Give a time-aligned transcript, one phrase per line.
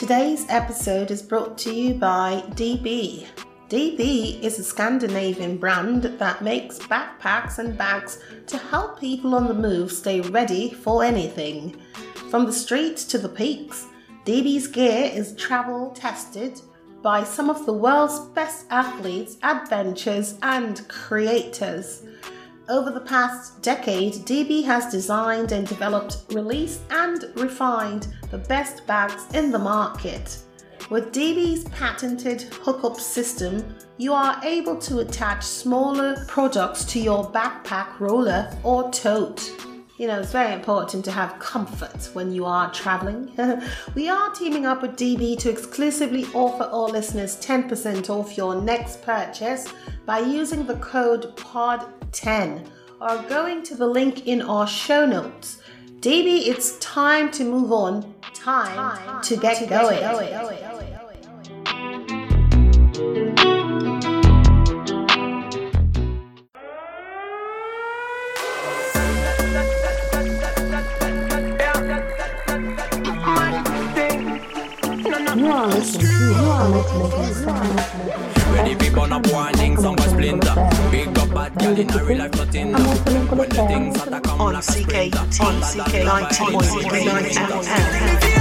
[0.00, 3.26] Today's episode is brought to you by DB.
[3.68, 9.52] DB is a Scandinavian brand that makes backpacks and bags to help people on the
[9.52, 11.78] move stay ready for anything.
[12.30, 13.88] From the streets to the peaks,
[14.24, 16.58] DB's gear is travel tested
[17.02, 22.04] by some of the world's best athletes, adventurers, and creators.
[22.70, 29.26] Over the past decade, DB has designed and developed, released, and refined the best bags
[29.34, 30.38] in the market.
[30.88, 38.00] With DB's patented hookup system, you are able to attach smaller products to your backpack,
[38.00, 39.52] roller, or tote.
[39.98, 43.30] You know, it's very important to have comfort when you are traveling.
[43.94, 49.02] we are teaming up with DB to exclusively offer all listeners 10% off your next
[49.02, 49.70] purchase
[50.06, 52.66] by using the code POD10
[53.00, 55.62] or going to the link in our show notes.
[56.00, 58.14] DB, it's time to move on.
[58.42, 60.00] Time, time to get, to going.
[60.00, 60.32] Get going.
[75.40, 78.29] You are listening to,
[78.66, 80.54] you are listening to, Ready for burn up warning, some was splinter.
[80.90, 82.72] Big up bad girl in a real life nothing.
[82.72, 85.18] When the things that come on like a sprinter.
[85.18, 87.30] CKT, CK 90.3
[87.64, 88.39] FM.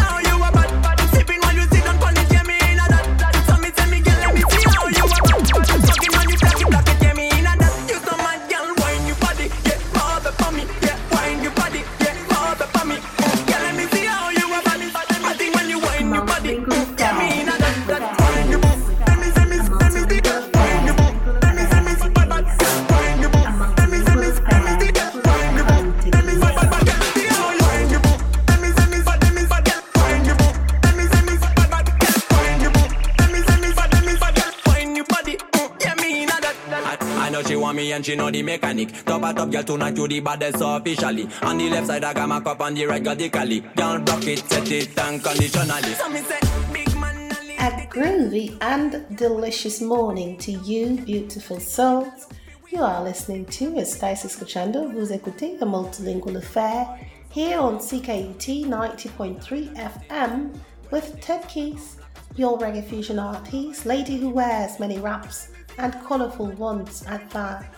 [37.99, 39.03] And she know the mechanic.
[39.03, 41.27] Top a top girl tonight you the baddest officially.
[41.41, 43.59] On the left side I got my cup on the right got the cali.
[43.59, 45.93] Girl block it, set it unconditionally.
[45.95, 46.39] So me say
[46.71, 47.29] big man.
[47.59, 52.29] A groovy and delicious morning to you, beautiful souls.
[52.69, 59.75] You are listening to Estáis escuchando, vous écoutez the Multilingual Affair here on CKUT 90.3
[59.75, 60.57] FM
[60.89, 61.97] with Takeyce,
[62.37, 65.49] your reggae fusion artist, lady who wears many wraps
[65.79, 67.73] and colourful ones at that.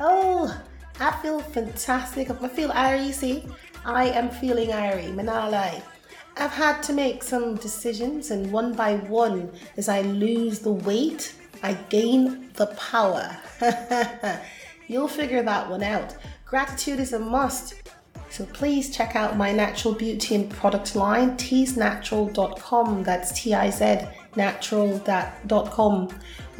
[0.00, 0.60] Oh,
[0.98, 2.30] I feel fantastic.
[2.30, 3.46] I feel airy, see?
[3.84, 5.82] I am feeling airy, manalai.
[6.36, 11.34] I've had to make some decisions, and one by one, as I lose the weight,
[11.62, 13.36] I gain the power.
[14.88, 16.16] You'll figure that one out.
[16.46, 17.74] Gratitude is a must.
[18.30, 23.02] So please check out my natural beauty and product line, tiznatural.com.
[23.02, 26.08] That's T I Z natural.com.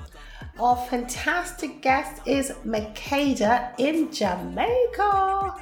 [0.59, 5.55] Our fantastic guest is McKada in Jamaica.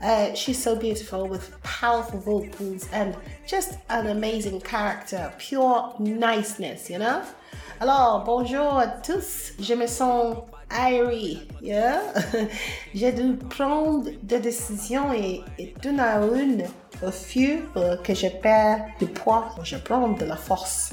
[0.00, 7.00] Uh, she's so beautiful with powerful vocals and just an amazing character, pure niceness, you
[7.00, 7.24] know?
[7.80, 10.36] Alors, bonjour à tous, je me sens
[10.70, 12.00] airy, yeah?
[12.94, 16.64] J'ai dû prendre des décisions et, et d'une à une,
[17.06, 17.58] au fur
[18.02, 20.92] que je perds du poids, je prends de la force.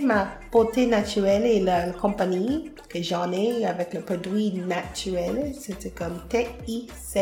[0.00, 6.20] Ma beauté naturelle et la compagnie que j'en ai avec le produit naturel, c'était comme
[6.28, 7.18] T-I-Z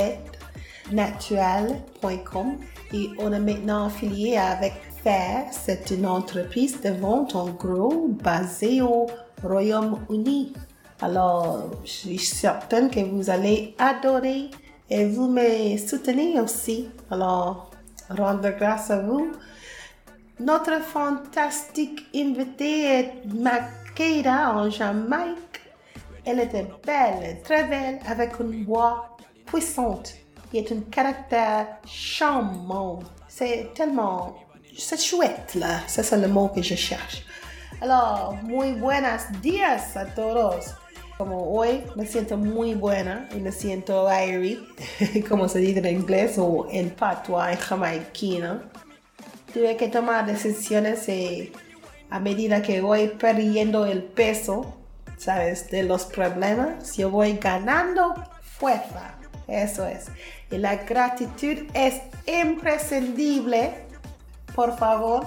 [0.93, 2.57] natural.com
[2.93, 5.47] et on est maintenant affilié avec Fair.
[5.51, 9.07] C'est une entreprise de vente en gros basée au
[9.43, 10.53] Royaume-Uni.
[11.03, 14.51] Alors, je suis certaine que vous allez adorer
[14.89, 16.89] et vous me soutenez aussi.
[17.11, 17.71] Alors,
[18.09, 19.33] rendre grâce à vous.
[20.41, 25.61] Notre fantastique invitée est Makeda en Jamaïque.
[26.25, 30.15] Elle était belle, très belle, avec une voix puissante
[30.53, 33.01] et un caractère charmant.
[33.29, 34.37] C'est tellement...
[34.79, 35.81] C'est chouette, là.
[35.87, 37.23] Ça, c'est le mot que je cherche.
[37.81, 40.75] Alors, muy buenos días a todos.
[41.19, 44.67] Como hoy me siento muy buena y me siento airy,
[45.29, 48.61] como se dice en inglés o en patois en jamaiquino.
[49.53, 51.53] Tuve que tomar decisiones y
[52.11, 54.77] a medida que voy perdiendo el peso,
[55.17, 55.71] ¿sabes?
[55.71, 59.15] De los problemas, yo voy ganando fuerza.
[59.49, 60.07] Eso es.
[60.51, 63.87] Y la gratitud es imprescindible.
[64.55, 65.27] Por favor,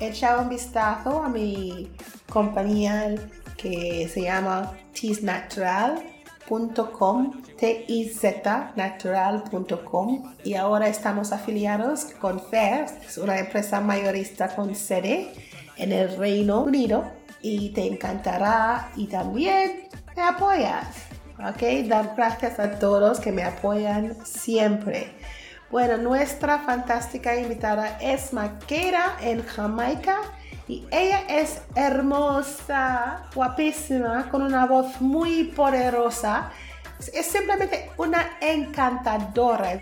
[0.00, 1.90] echa un vistazo a mi
[2.28, 3.14] compañía
[3.56, 13.80] que se llama tiznatural.com, T-I-Z natural.com y ahora estamos afiliados con FER, es una empresa
[13.80, 15.32] mayorista con sede
[15.76, 17.04] en el Reino Unido
[17.42, 20.86] y te encantará y también me apoyas.
[21.38, 25.08] Ok, dar gracias a todos que me apoyan siempre.
[25.70, 30.20] Bueno, nuestra fantástica invitada es Maquera en Jamaica
[30.66, 36.50] y ella es hermosa, guapísima, con una voz muy poderosa.
[37.12, 39.80] Es simplemente una encantadora.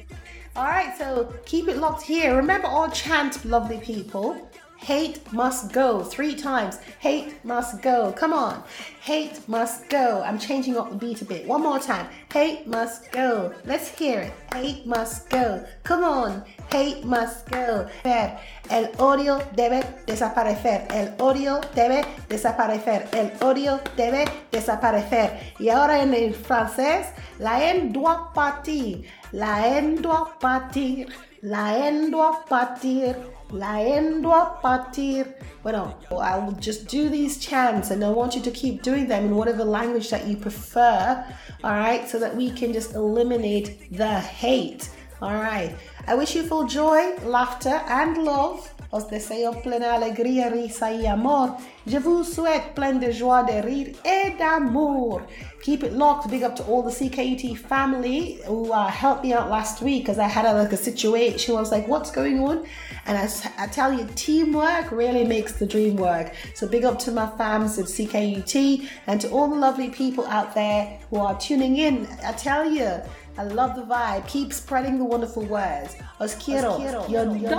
[0.55, 2.35] All right, so keep it locked here.
[2.35, 4.37] Remember all chant, lovely people.
[4.83, 6.81] Hate must go three times.
[6.99, 8.13] Hate must go.
[8.17, 8.65] Come on.
[9.01, 10.21] Hate must go.
[10.27, 11.47] I'm changing up the beat a bit.
[11.47, 12.09] One more time.
[12.33, 13.55] Hate must go.
[13.65, 14.33] Let's hear it.
[14.53, 15.65] Hate must go.
[15.85, 16.43] Come on.
[16.73, 17.89] Hate must go.
[18.05, 20.89] El odio debe desaparecer.
[20.91, 23.09] El odio debe desaparecer.
[23.13, 25.55] El odio debe desaparecer.
[25.61, 27.07] Y ahora en el francés,
[27.39, 29.05] la haine doit partir.
[29.31, 31.07] La haine doit partir.
[31.41, 33.17] La haine doit partir.
[33.53, 33.85] La
[34.23, 35.27] doit partir.
[35.63, 39.27] Bueno, I will just do these chants and I want you to keep doing them
[39.27, 41.23] in whatever language that you prefer,
[41.63, 44.89] all right, so that we can just eliminate the hate,
[45.21, 45.75] all right.
[46.07, 48.72] I wish you full joy, laughter, and love.
[48.95, 51.57] Os deseo plena alegría, risa y amor.
[51.87, 55.23] Je vous souhaite plein de joie, de rire et d'amour.
[55.63, 56.31] Keep it locked.
[56.31, 60.19] Big up to all the CKUT family who uh, helped me out last week because
[60.19, 61.57] I had a, like a situation.
[61.57, 62.67] I was like, "What's going on?"
[63.07, 66.35] And I, I, tell you, teamwork really makes the dream work.
[66.55, 70.55] So big up to my fams at CKUT and to all the lovely people out
[70.55, 72.07] there who are tuning in.
[72.23, 73.01] I tell you.
[73.39, 74.27] I love the vibe.
[74.29, 75.97] Keep spreading the wonderful words.
[76.21, 76.73] Os quiero.
[76.73, 77.07] Os quiero.
[77.09, 77.51] You're, you're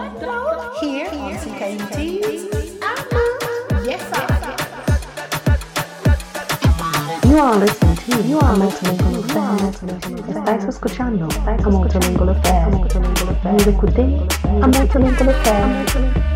[0.79, 1.97] here, here on CKUT.
[3.85, 4.17] Yes, I.
[7.27, 9.73] You are listening to You are Multilingual FM.
[10.29, 12.71] Estáis escuchando a Multilingual FM.
[13.51, 15.85] Music with Dave a Multilingual FM.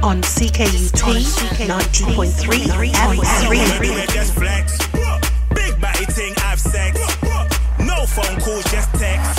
[0.03, 1.03] On CKUT
[1.67, 3.21] 90.3 FM.
[8.17, 9.37] Phone calls, just text.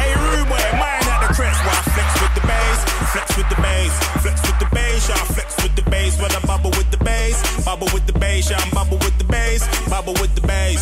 [0.00, 1.60] Hey, rude boy, mine at the crest.
[1.60, 2.78] While I flex with the bass,
[3.12, 3.92] flex with the bass,
[4.24, 6.16] flex with the bass, y'all flex with the bass.
[6.16, 9.60] When I bubble with the bass, bubble with the bass, y'all bubble with the bass,
[9.90, 10.80] bubble with the bass.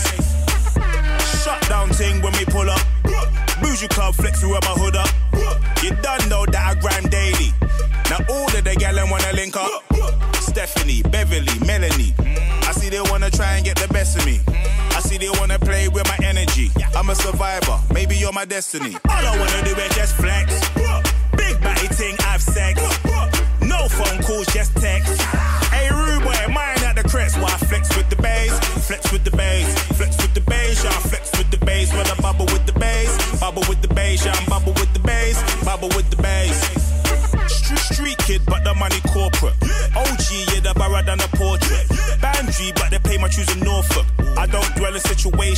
[1.42, 2.82] Shut down ting when we pull up.
[3.60, 5.10] Bougie club flex my hood up.
[5.82, 7.50] You done know that I grind daily.
[8.10, 9.82] Now all of the gallon wanna link up.
[10.38, 12.14] Stephanie, Beverly, Melanie.
[12.68, 14.38] I see they wanna try and get the best of me.
[14.94, 15.58] I see they wanna
[17.12, 18.96] a survivor, maybe you're my destiny.
[19.08, 20.48] All I wanna do is just flex.
[21.36, 22.80] Big body ting, I've sex.
[23.60, 25.20] No phone calls, just text.
[25.74, 27.36] Hey, rude boy, mine at the crest.
[27.38, 28.52] Why flex with the bass?
[28.86, 29.66] Flex with the bass.
[29.98, 31.92] Flex with the bass, y'all flex with the bass.
[31.92, 33.12] When I bubble with the bass.
[33.40, 35.36] Bubble with the bass, y'all bubble with the bass.
[35.64, 36.11] Bubble with the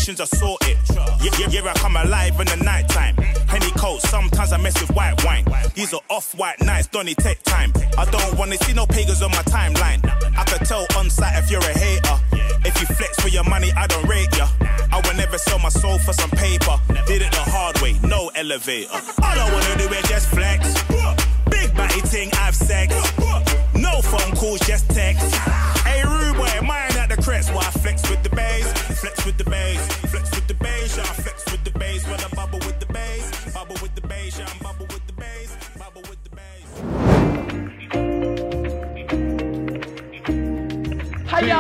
[0.04, 0.76] situations, I sort it.
[1.22, 3.16] Yeah, yeah, yeah, I come alive in the night time.
[3.48, 5.44] Henny coat, sometimes I mess with white wine.
[5.74, 7.72] These are off white nights, don't it take time?
[7.96, 10.00] I don't wanna see no pagans on my timeline.
[10.36, 12.16] I could tell on sight if you're a hater.
[12.64, 14.48] If you flex for your money, I don't rate ya.
[14.92, 16.76] I would never sell my soul for some paper.
[17.06, 18.92] Did it the hard way, no elevator.
[18.92, 20.74] All I wanna do is just flex.
[21.50, 22.94] Big body ting, I've sex.
[23.74, 25.53] No phone calls, just text.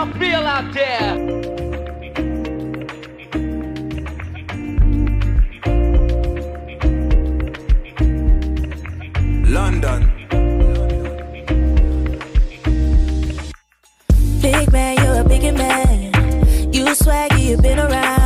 [0.04, 1.14] Y'all feel out there?
[9.46, 10.10] London.
[14.40, 16.12] Big man, you're a big man.
[16.72, 18.23] You swaggy, you've been around,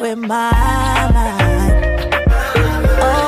[0.00, 2.14] with my mind.
[3.00, 3.27] Oh,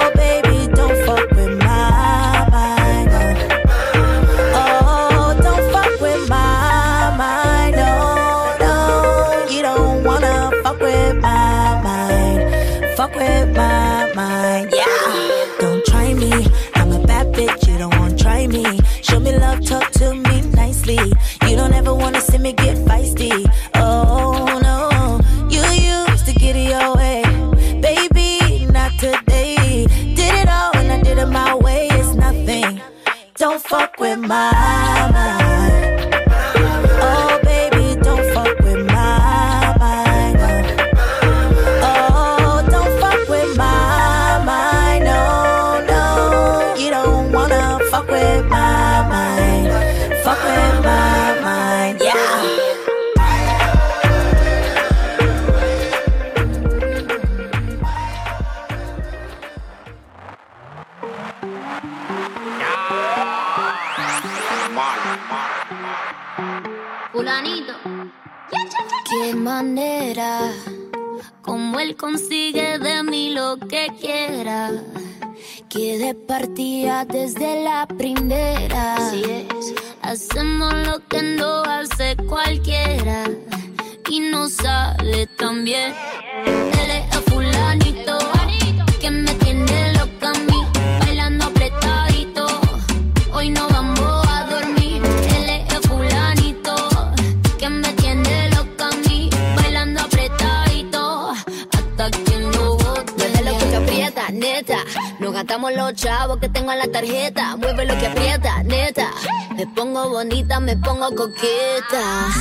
[34.31, 34.60] my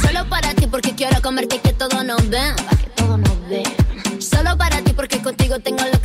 [0.02, 2.56] Solo para ti porque quiero comerte que todo nos ven.
[4.20, 5.99] Solo para ti porque contigo tengo lo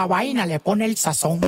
[0.00, 1.40] la vaina le pone el sazón.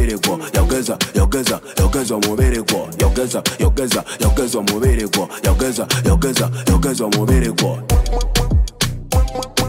[0.00, 7.82] mubererwa yogeza yogeza yogeza mubererwa yogeza yogeza yogeza mubererwa yogeza yogeza yogeza mubererwa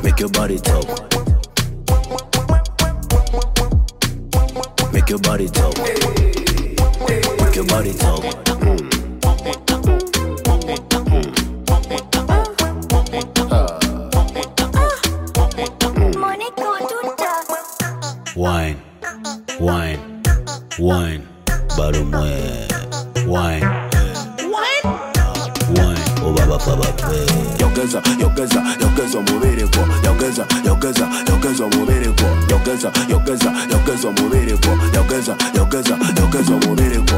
[0.03, 0.87] make your body talk.
[4.93, 5.77] Make your body talk.
[7.39, 8.50] Make your body talk.
[20.91, 21.23] wine
[21.77, 22.31] balumwe.
[23.27, 23.65] Wine
[25.83, 26.35] oh,
[27.59, 36.53] yogeza yogeza yogeza omubereko yogeza yogeza yogeza omubereko yogeza yogeza yogeza omubereko yogeza yogeza yogeza
[36.55, 37.15] omubereko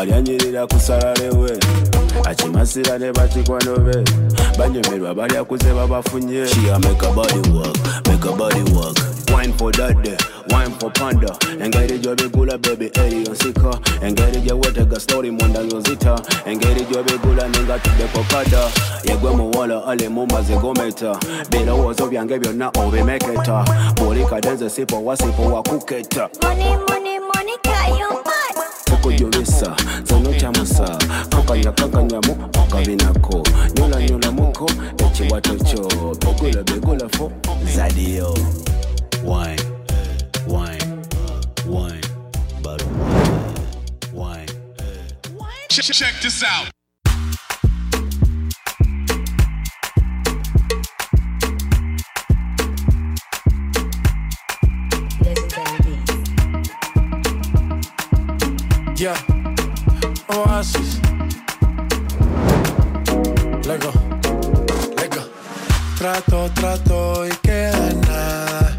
[0.00, 1.58] alyanyirira kusalalewe
[2.24, 4.04] akimasira ne batikwano be.
[4.58, 6.46] Banyomerwa balyakuze babafunye.
[6.46, 7.76] She make a body work,
[8.06, 8.96] make a body work.
[9.32, 10.16] Wine for that day.
[10.70, 11.36] time for panda.
[11.64, 18.70] Engairijwa bigula baby eyo nsika engairijwa wetega stori munda yozita engairijwa bigula ningatuddeko kada
[19.04, 21.18] yegwe muwala ali mumazi gometa.
[21.50, 23.64] Birowoozo byange byonna obimeketa
[23.96, 27.56] buli kadenze sipo wasipo wakuketa money, money, money,
[28.94, 30.98] okujolesa zino kyamusa
[31.28, 33.42] kakanyakakanyamu okabinako
[33.74, 34.70] nyolanyolamuko
[35.06, 35.88] ekiwato kyo
[36.20, 37.32] begula begulafo
[37.74, 38.34] zadiyo
[39.24, 39.79] 1
[40.50, 41.02] wine
[41.66, 42.02] wine wine
[42.62, 42.84] but
[44.12, 44.46] wine
[45.68, 46.70] Check, check this out.
[58.96, 59.16] Yeah,
[60.28, 61.00] Oasis.
[63.66, 63.92] Lego,
[64.98, 65.22] Lego.
[65.96, 68.76] Trato, trato y queda nada.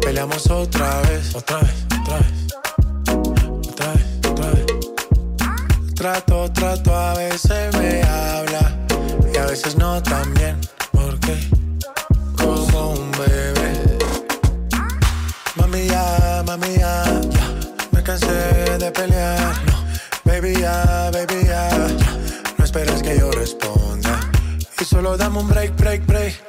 [0.00, 2.32] Peleamos otra vez, otra vez, otra vez.
[3.68, 4.66] Otra vez, otra vez.
[5.94, 8.76] Trato, trato, a veces me habla
[9.32, 10.60] y a veces no también.
[10.92, 11.36] Porque
[12.36, 13.98] como un bebé.
[15.56, 17.54] Mami ya, mami ya, ya.
[17.92, 19.54] Me cansé de pelear.
[19.66, 19.84] No,
[20.24, 21.68] baby ya, baby ya.
[21.68, 21.88] ya.
[22.56, 24.20] No esperes que yo responda.
[24.80, 26.47] Y solo dame un break, break, break.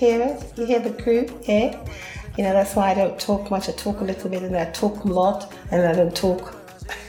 [0.00, 0.38] Hear?
[0.56, 1.26] You hear the crew?
[1.46, 1.76] Yeah?
[2.36, 3.68] You know, that's why I don't talk much.
[3.68, 6.56] I talk a little bit and I talk a lot and I don't talk.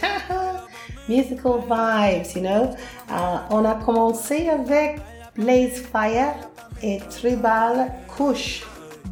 [1.08, 2.76] Musical vibes, you know.
[3.10, 5.00] Euh, on a commencé avec
[5.36, 6.36] Blaze Fire
[6.84, 8.64] et Tribal Kush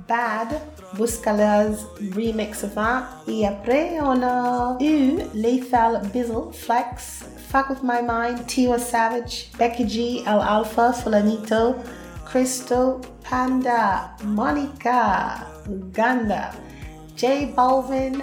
[0.08, 0.60] Bad
[0.98, 3.04] Buscala's remix of that.
[3.28, 9.88] Et après, on a eu Lethal Bizzle Flex, Fuck With My Mind, Tiwa Savage, Becky
[9.88, 11.76] G, El Alpha, Fulanito,
[12.30, 16.54] Crystal, Panda, Monica, Uganda,
[17.16, 18.22] J Balvin,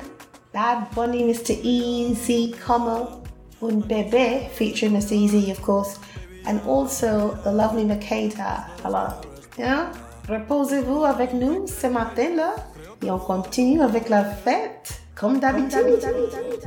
[0.52, 1.58] Bad Bunny, Mr.
[1.64, 3.20] Eazi, Como,
[3.60, 5.16] Un Bebe, featuring Mr.
[5.16, 5.98] Eazi, of course,
[6.46, 8.70] and also the lovely McKada.
[8.84, 9.12] Hello.
[9.58, 9.90] Yeah?
[10.28, 12.54] Reposez-vous avec nous ce matin-là
[13.02, 15.98] et on continue avec la fête comme d'habitude.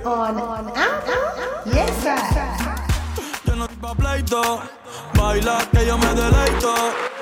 [0.04, 1.02] On, on, ah,
[1.66, 2.18] yes, sir.
[3.48, 4.60] Yo no pleito,
[5.16, 7.19] baila que yo me deleito.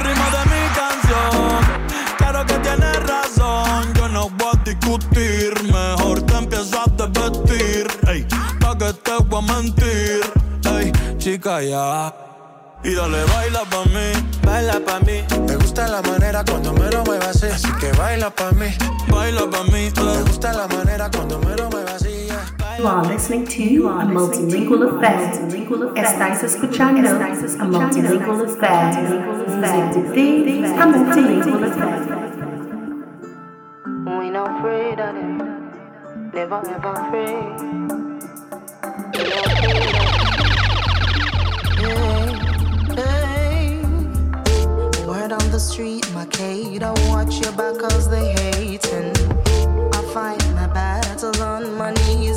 [0.00, 1.60] Arriba de mi canción,
[2.16, 3.92] claro que tienes razón.
[3.94, 7.86] Yo no voy a discutir, mejor te empiezo a desvestir.
[8.08, 8.26] Ey,
[8.60, 10.20] pa' que te voy a mentir.
[10.64, 12.14] Ey, chica, ya.
[12.82, 15.22] Y dale, baila pa' mí, baila pa' mí.
[15.46, 18.68] Me gusta la manera cuando me lo muevas así, así que baila pa' mí.
[19.08, 19.92] baila pa' mí.
[19.96, 22.09] Me gusta la manera cuando me lo muevas así.
[22.80, 22.86] Yeah.
[22.86, 25.18] You are listening to a multilingual affair.
[25.96, 28.94] Estáis escuchando a multilingual affair.
[29.48, 32.00] Music de a multilingual affair.
[34.18, 35.36] We not afraid of them.
[36.32, 37.58] Never ever afraid.
[42.96, 43.82] Hey,
[45.06, 49.12] word on the street, McKada, watch your back cause they hating.
[49.92, 52.29] I fight my battles on my knees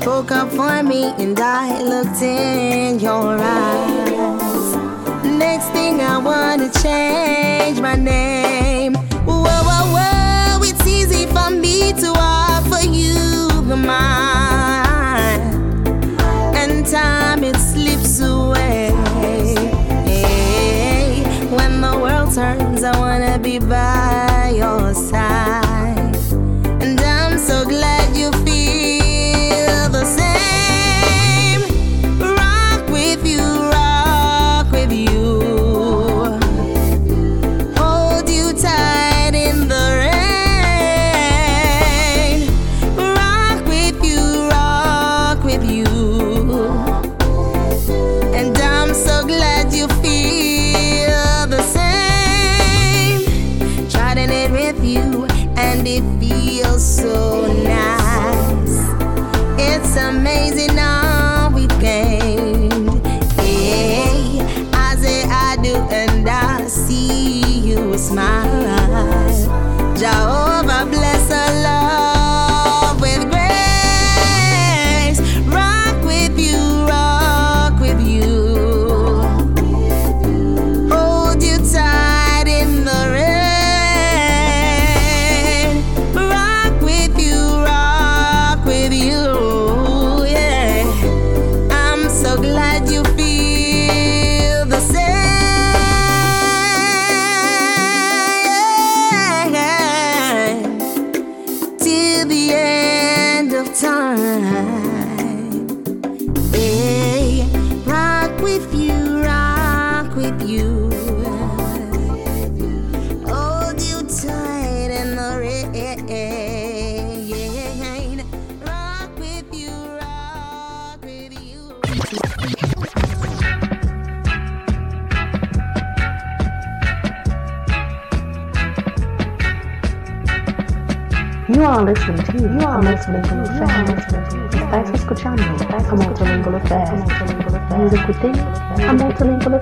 [0.00, 2.59] spoke up for me, and I looked in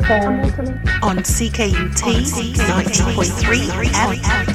[0.08, 1.02] Multilingual Affairs.
[1.02, 4.46] On CKUT 90.3 FM.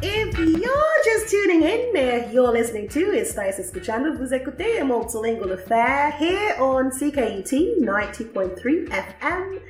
[0.00, 5.52] If you're just tuning in there, you're listening to Estáis escuchando, vous écoutez a Multilingual
[5.52, 9.60] Affair here on CKUT 90.3 FM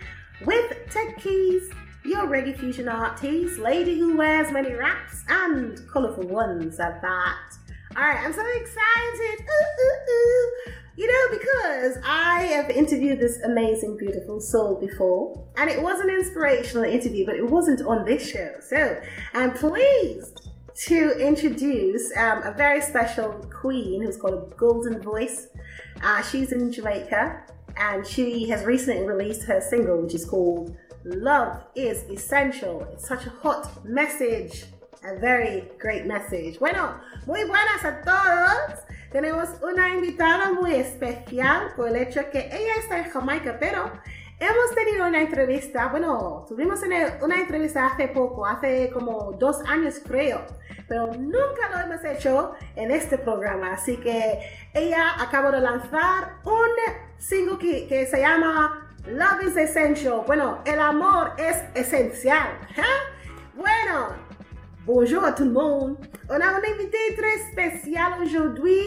[0.45, 1.71] with Techies, Keys,
[2.05, 7.57] your reggae fusion artist, lady who wears many wraps and colourful ones at that.
[7.97, 9.41] Alright, I'm so excited.
[9.41, 10.82] Ooh, ooh, ooh.
[10.95, 16.11] You know, because I have interviewed this amazing, beautiful soul before, and it was an
[16.11, 18.57] inspirational interview, but it wasn't on this show.
[18.61, 19.01] So
[19.33, 20.51] I'm pleased
[20.87, 25.49] to introduce um, a very special queen who's a golden voice.
[26.03, 27.43] Uh, she's in Jamaica,
[27.79, 32.87] and she has recently released her single, which is called Love is Essential.
[32.93, 34.67] It's such a hot message,
[35.05, 36.59] a very great message.
[36.59, 38.85] Bueno, muy buenas a todos.
[39.11, 43.91] Tenemos una invitada muy especial por el hecho que ella está en Jamaica, pero
[44.39, 50.47] hemos tenido una entrevista, bueno, tuvimos una, entrevista hace poco, hace como dos años creo,
[50.89, 54.41] pero nunca lo hemos hecho en este programa, así que
[54.73, 56.71] ella acaba de lanzar un
[57.19, 60.23] single que, que se llama Love is Essential.
[60.27, 62.49] Bueno, el amor es esencial.
[62.77, 62.83] ¿eh?
[63.55, 64.09] Bueno,
[64.87, 65.97] bonjour à tout le monde.
[66.29, 68.81] On a un invité très spécial aujourd'hui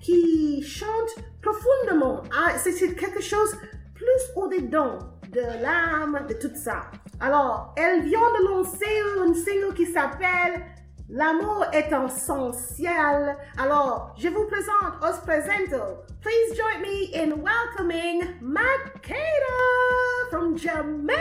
[0.00, 2.22] qui chante profondément.
[2.32, 3.56] Ah, c'est quelque chose
[3.94, 4.98] plus au-dedans
[5.32, 6.90] de l'âme, de tout ça.
[7.20, 8.84] Alors, elle vient de lancer
[9.18, 10.62] un single qui s'appelle
[11.12, 13.36] L'amour est essentiel.
[13.58, 16.04] Alors, je vous présente, os presento.
[16.22, 21.18] Please join me in welcoming McKada from Jamaica.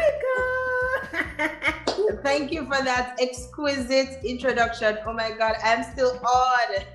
[2.24, 5.00] Thank you for that exquisite introduction.
[5.08, 6.86] Oh my God, I'm still awed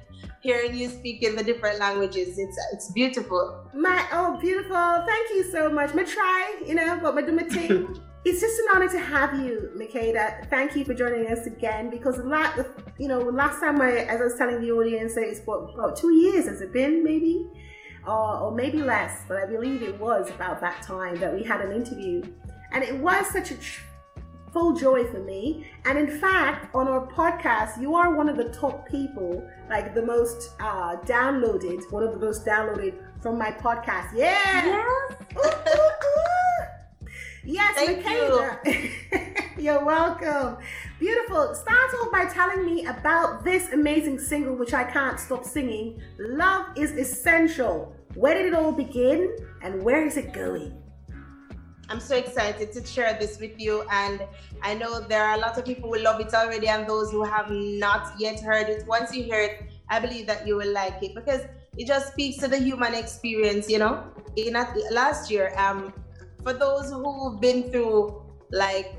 [0.40, 2.38] hearing you speak in the different languages.
[2.38, 3.68] It's it's beautiful.
[3.74, 5.04] My oh beautiful.
[5.04, 5.94] Thank you so much.
[5.94, 7.98] Me try, you know, but me do my thing.
[8.24, 10.48] It's just an honor to have you, McKada.
[10.48, 12.54] Thank you for joining us again because la-
[12.98, 16.12] you know, last time I as I was telling the audience it's what about two
[16.14, 17.46] years has it been maybe?
[18.06, 21.60] Or, or maybe less, but I believe it was about that time that we had
[21.62, 22.22] an interview.
[22.72, 23.80] And it was such a tr-
[24.52, 25.66] full joy for me.
[25.84, 30.02] And in fact, on our podcast, you are one of the top people, like the
[30.02, 34.10] most uh, downloaded, one of the most downloaded from my podcast.
[34.14, 34.64] Yeah.
[34.64, 35.12] Yes.
[35.36, 36.53] Ooh, ooh, ooh.
[37.46, 39.58] Yes, Thank McKada.
[39.58, 39.70] You.
[39.70, 40.56] are welcome.
[40.98, 41.54] Beautiful.
[41.54, 46.00] Start off by telling me about this amazing single, which I can't stop singing.
[46.18, 47.94] Love is essential.
[48.14, 50.80] Where did it all begin, and where is it going?
[51.90, 54.22] I'm so excited to share this with you, and
[54.62, 57.22] I know there are a lot of people who love it already, and those who
[57.24, 58.86] have not yet heard it.
[58.86, 61.42] Once you hear it, I believe that you will like it because
[61.76, 63.68] it just speaks to the human experience.
[63.68, 64.04] You know,
[64.36, 65.92] in a, last year, um,
[66.44, 68.94] for those who've been through like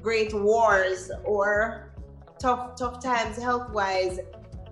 [0.00, 1.92] great wars or
[2.38, 4.20] tough tough times health wise,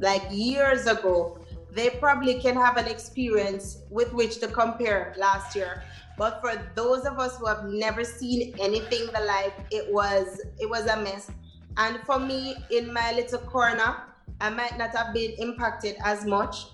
[0.01, 1.39] like years ago,
[1.73, 5.83] they probably can have an experience with which to compare last year.
[6.17, 10.71] But for those of us who have never seen anything the like, it was it
[10.71, 11.31] was a mess.
[11.77, 14.03] And for me, in my little corner,
[14.41, 16.67] I might not have been impacted as much,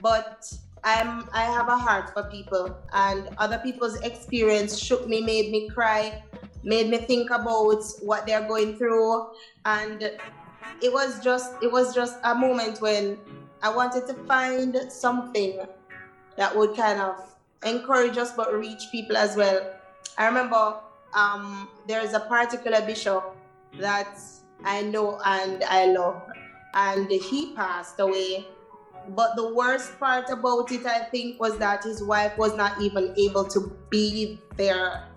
[0.00, 0.52] but
[0.84, 5.68] I'm I have a heart for people, and other people's experience shook me, made me
[5.68, 6.22] cry,
[6.64, 9.30] made me think about what they're going through,
[9.64, 10.02] and
[10.80, 13.18] it was just it was just a moment when
[13.62, 15.60] I wanted to find something
[16.36, 17.32] that would kind of
[17.64, 19.74] encourage us but reach people as well.
[20.18, 20.76] I remember
[21.14, 23.36] um, there's a particular bishop
[23.78, 24.18] that
[24.64, 26.22] I know and I love,
[26.74, 28.46] and he passed away.
[29.10, 33.14] But the worst part about it, I think, was that his wife was not even
[33.16, 35.08] able to be there.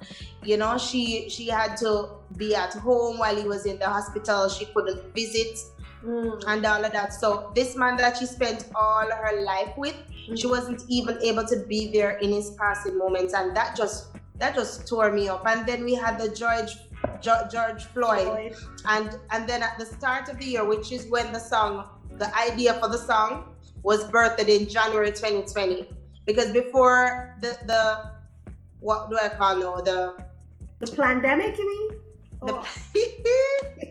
[0.43, 4.49] You know, she she had to be at home while he was in the hospital.
[4.49, 5.59] She couldn't visit
[6.05, 6.43] mm.
[6.47, 7.13] and all of that.
[7.13, 9.95] So this man that she spent all her life with,
[10.29, 10.39] mm.
[10.39, 14.55] she wasn't even able to be there in his passing moments, and that just that
[14.55, 15.45] just tore me up.
[15.47, 16.77] And then we had the George
[17.21, 21.39] George Floyd, and and then at the start of the year, which is when the
[21.39, 23.54] song, the idea for the song
[23.85, 25.85] was birthed in January 2020,
[26.25, 27.81] because before the the
[28.81, 29.99] what do I call now the
[30.81, 31.89] the pandemic, you mean?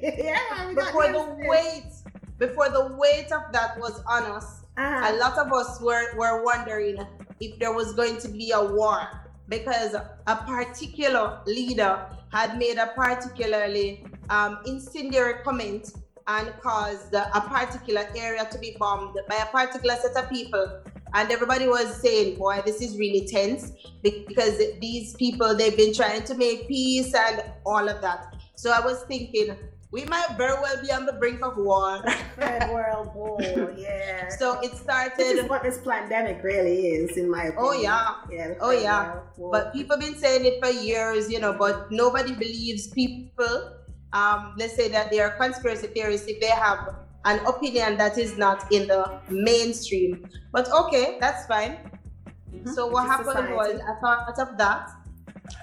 [0.02, 1.48] yeah, we got before the it.
[1.48, 1.90] weight
[2.38, 5.10] before the weight of that was on us Uh-huh.
[5.10, 6.98] a lot of us were, were wondering
[7.38, 9.06] if there was going to be a war
[9.48, 11.94] because a particular leader
[12.32, 15.92] had made a particularly um, incendiary comment
[16.26, 20.82] and caused a particular area to be bombed by a particular set of people
[21.14, 26.22] and everybody was saying boy this is really tense because these people they've been trying
[26.22, 29.56] to make peace and all of that so i was thinking
[29.90, 32.02] we might very well be on the brink of war
[32.36, 34.28] Third World War, yeah.
[34.28, 37.92] so it started This is what this pandemic really is, in my oh, opinion.
[37.92, 38.48] Oh yeah.
[38.48, 39.20] yeah Oh yeah.
[39.52, 43.73] But people been saying it for years, you know, but nobody believes people
[44.14, 48.36] um let's say that they are conspiracy theorists if they have an opinion that is
[48.36, 50.28] not in the mainstream.
[50.52, 51.78] But okay, that's fine.
[52.74, 53.52] So what It's happened society.
[53.54, 54.90] was I thought of that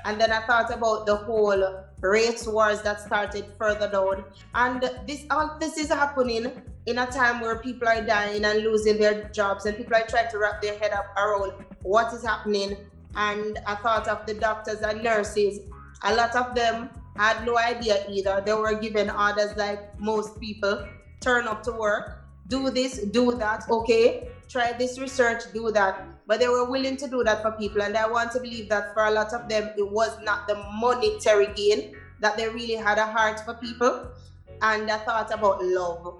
[0.05, 4.23] and then I thought about the whole race wars that started further down.
[4.55, 6.51] And this all this is happening
[6.87, 10.29] in a time where people are dying and losing their jobs and people are trying
[10.31, 12.75] to wrap their head up around what is happening.
[13.15, 15.59] And I thought of the doctors and nurses.
[16.03, 18.41] A lot of them had no idea either.
[18.45, 20.87] They were given orders like most people
[21.19, 26.05] turn up to work, do this, do that, okay, try this research, do that.
[26.27, 27.81] But they were willing to do that for people.
[27.81, 30.55] And I want to believe that for a lot of them, it was not the
[30.73, 34.07] monetary gain, that they really had a heart for people.
[34.61, 36.19] And I thought about love,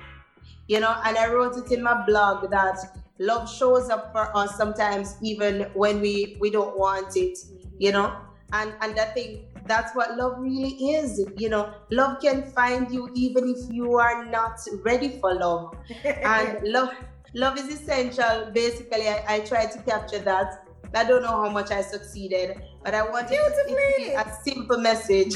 [0.68, 2.78] you know, and I wrote it in my blog that
[3.20, 7.38] love shows up for us sometimes even when we, we don't want it,
[7.78, 8.16] you know.
[8.54, 11.74] And, and I think that's what love really is, you know.
[11.92, 15.76] Love can find you even if you are not ready for love.
[16.06, 16.90] And love
[17.34, 18.52] love is essential.
[18.54, 20.68] Basically I, I tried to capture that.
[20.94, 24.78] I don't know how much i succeeded but i wanted it to be a simple
[24.78, 25.34] message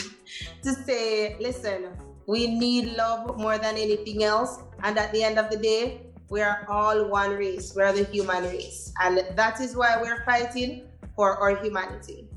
[0.62, 1.96] to say listen
[2.28, 4.60] we need love more than anything else.
[4.84, 7.74] And at the end of the day we are all one race.
[7.76, 8.92] We're the human race.
[9.02, 12.28] And that is why we're fighting for our humanity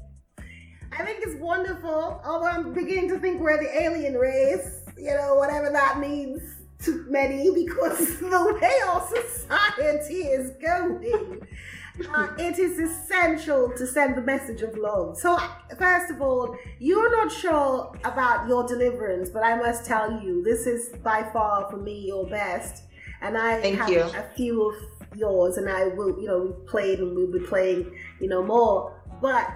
[0.93, 5.35] I think it's wonderful, although I'm beginning to think we're the alien race, you know,
[5.35, 6.43] whatever that means
[6.85, 11.41] to many, because the way our society is going,
[12.15, 15.19] uh, it is essential to send the message of love.
[15.19, 15.39] So,
[15.79, 20.67] first of all, you're not sure about your deliverance, but I must tell you, this
[20.67, 22.85] is by far for me your best.
[23.21, 24.01] And I Thank have you.
[24.03, 27.93] a few of yours, and I will, you know, we've played and we'll be playing,
[28.21, 28.95] you know, more.
[29.21, 29.49] But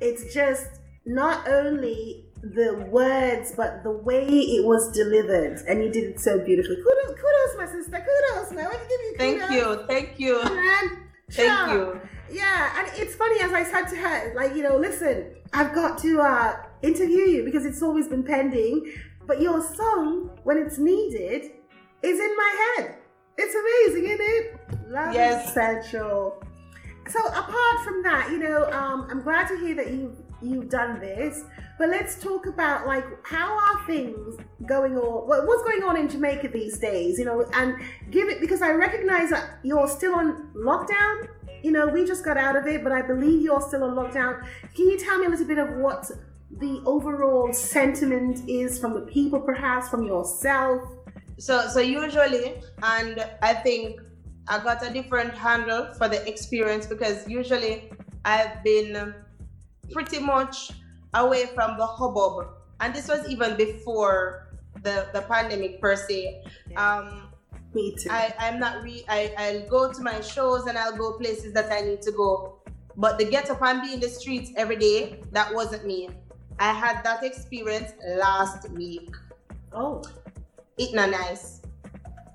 [0.00, 0.66] it's just
[1.04, 6.38] not only the words, but the way it was delivered, and you did it so
[6.44, 6.76] beautifully.
[6.76, 8.04] Kudos, kudos, my sister.
[8.06, 8.70] Kudos, man.
[8.70, 13.64] Give you thank you thank you Man, thank you Yeah, and it's funny as I
[13.64, 17.82] said to her, like you know, listen, I've got to uh interview you because it's
[17.82, 18.92] always been pending.
[19.26, 21.50] But your song, when it's needed,
[22.02, 22.96] is in my head.
[23.38, 24.60] It's amazing, isn't it?
[24.88, 25.48] Love Yes.
[25.50, 26.40] essential.
[27.08, 31.00] So apart from that, you know, um, I'm glad to hear that you you've done
[31.00, 31.44] this.
[31.78, 35.28] But let's talk about like how are things going on?
[35.28, 37.18] What's going on in Jamaica these days?
[37.18, 37.76] You know, and
[38.10, 41.28] give it because I recognize that you're still on lockdown.
[41.62, 44.46] You know, we just got out of it, but I believe you're still on lockdown.
[44.74, 46.10] Can you tell me a little bit of what
[46.58, 50.82] the overall sentiment is from the people, perhaps from yourself?
[51.38, 54.00] So so usually, and I think
[54.48, 57.90] I got a different handle for the experience because usually
[58.24, 59.14] I've been
[59.92, 60.72] pretty much
[61.14, 62.48] away from the hubbub,
[62.80, 64.48] and this was even before
[64.82, 66.44] the the pandemic per se.
[66.76, 67.28] Um,
[67.74, 68.08] Me too.
[68.10, 71.70] I I'm not re I I'll go to my shows and I'll go places that
[71.70, 72.60] I need to go,
[72.96, 76.08] but the get up and be in the streets every day that wasn't me.
[76.58, 79.10] I had that experience last week.
[79.72, 80.02] Oh,
[80.78, 81.60] it not nice.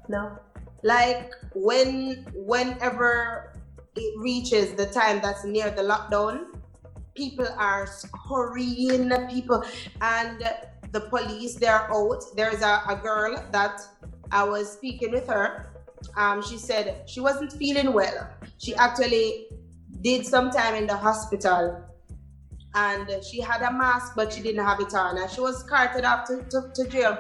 [0.10, 0.38] No.
[0.84, 3.60] Like when whenever
[3.96, 6.46] it reaches the time that's near the lockdown,
[7.16, 9.64] people are scurrying people
[10.02, 10.44] and
[10.92, 12.24] the police they're out.
[12.36, 13.82] There's a, a girl that
[14.32, 15.68] I was speaking with her.
[16.18, 18.30] Um, she said she wasn't feeling well.
[18.58, 19.48] She actually
[20.02, 21.84] did some time in the hospital
[22.74, 26.06] and she had a mask but she didn't have it on and she was carted
[26.06, 27.18] up to, to, to jail.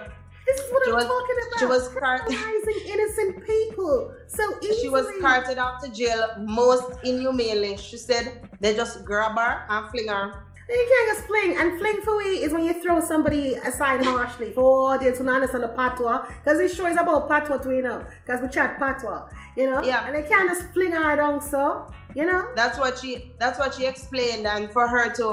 [0.51, 1.59] This is what She I'm was- talking about.
[1.59, 4.81] she was criminalizing innocent people so easily.
[4.81, 7.77] She was carted out to jail most inhumanely.
[7.77, 10.33] She said they just grab her and fling her.
[10.69, 11.57] You can't just fling.
[11.57, 14.53] And fling for we is when you throw somebody aside harshly.
[14.53, 16.25] For oh, they to not understand the patois.
[16.43, 18.05] Because this show is about patois too, you know.
[18.25, 19.27] Because we chat patois.
[19.57, 19.83] You know?
[19.83, 20.05] Yeah.
[20.05, 21.91] And they can't just fling her down so.
[22.15, 22.47] You know?
[22.55, 25.25] That's what she that's what she explained and for her to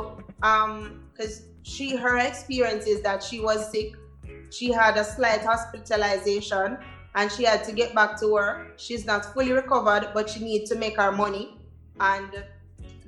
[0.42, 3.92] um because she her experience is that she was sick.
[4.50, 6.78] She had a slight hospitalization
[7.14, 8.74] and she had to get back to work.
[8.76, 11.58] She's not fully recovered, but she needs to make her money.
[12.00, 12.44] And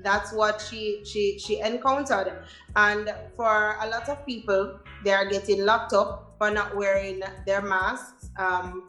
[0.03, 2.43] that's what she she she encountered.
[2.77, 7.63] And for a lot of people, they are getting locked up for not wearing their
[7.63, 8.31] masks.
[8.39, 8.89] Um,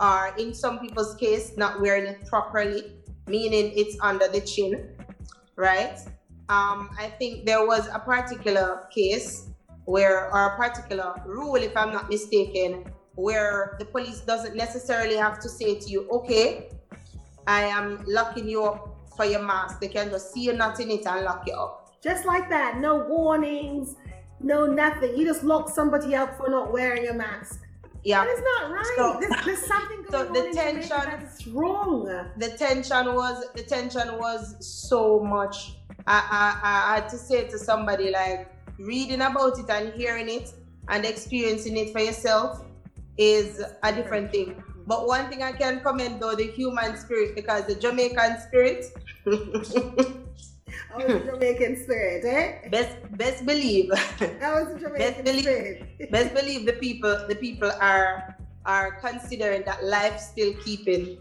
[0.00, 2.92] or in some people's case, not wearing it properly,
[3.26, 4.90] meaning it's under the chin,
[5.56, 5.98] right?
[6.48, 9.48] Um, I think there was a particular case
[9.92, 15.38] where, or a particular rule, if I'm not mistaken, where the police doesn't necessarily have
[15.40, 16.68] to say to you, okay,
[17.46, 18.80] I am locking you up
[19.16, 19.80] for your mask.
[19.80, 21.90] They can just see you not in it and lock you up.
[22.02, 22.78] Just like that.
[22.78, 23.96] No warnings.
[24.40, 25.16] No nothing.
[25.16, 27.62] You just lock somebody up for not wearing a mask.
[28.04, 28.24] Yeah.
[28.24, 28.94] That is not right.
[28.96, 32.04] So- there's, there's something going So on the tension- that's wrong.
[32.36, 35.56] the tension was the tension was so much.
[36.06, 38.40] I, I I had to say to somebody like
[38.78, 40.52] reading about it and hearing it
[40.88, 42.64] and experiencing it for yourself
[43.16, 44.62] is a different thing.
[44.86, 48.86] But one thing I can comment though the human spirit because the Jamaican spirit
[50.94, 52.68] Oh, the Jamaican spirit, eh?
[52.70, 56.10] best best believe That was the Jamaican best believe spirit.
[56.10, 61.18] best believe the people the people are are considering that life still keeping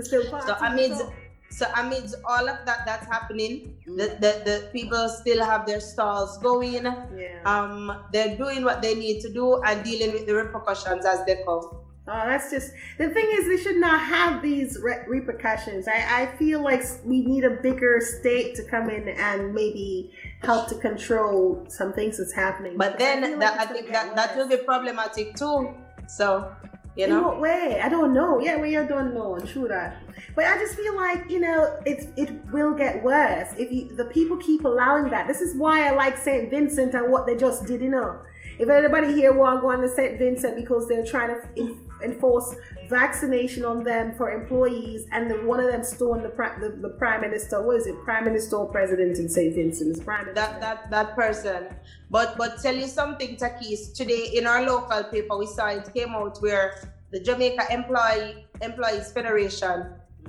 [0.00, 1.12] still so amidst the
[1.50, 6.38] so amidst all of that that's happening the, the, the people still have their stalls
[6.38, 7.40] going Yeah.
[7.46, 11.36] um they're doing what they need to do and dealing with the repercussions as they
[11.44, 11.70] come
[12.10, 15.86] Oh, that's just the thing is we should not have these re- repercussions.
[15.86, 20.68] I, I feel like we need a bigger state to come in and maybe help
[20.70, 22.78] to control some things that's happening.
[22.78, 25.74] but Because I then that, like i think that that will be problematic too
[26.06, 26.50] so
[26.98, 27.80] you In what way?
[27.80, 28.40] I don't know.
[28.40, 29.38] Yeah, we don't know.
[29.38, 30.02] True that.
[30.34, 34.06] But I just feel like you know it's it will get worse if you, the
[34.06, 35.28] people keep allowing that.
[35.28, 37.80] This is why I like Saint Vincent and what they just did.
[37.80, 38.20] You know,
[38.58, 42.54] if anybody here want to go to Saint Vincent because they're trying to enforce
[42.88, 46.30] vaccination on them for employees, and the, one of them stoned the,
[46.60, 47.62] the the prime minister.
[47.62, 47.96] What is it?
[48.04, 50.00] Prime minister or president in Saint Vincent's?
[50.00, 50.40] Prime minister.
[50.40, 51.66] that that that person
[52.10, 56.10] but but tell you something Takeyce today in our local paper we saw it came
[56.10, 59.86] out where the jamaica employee employees federation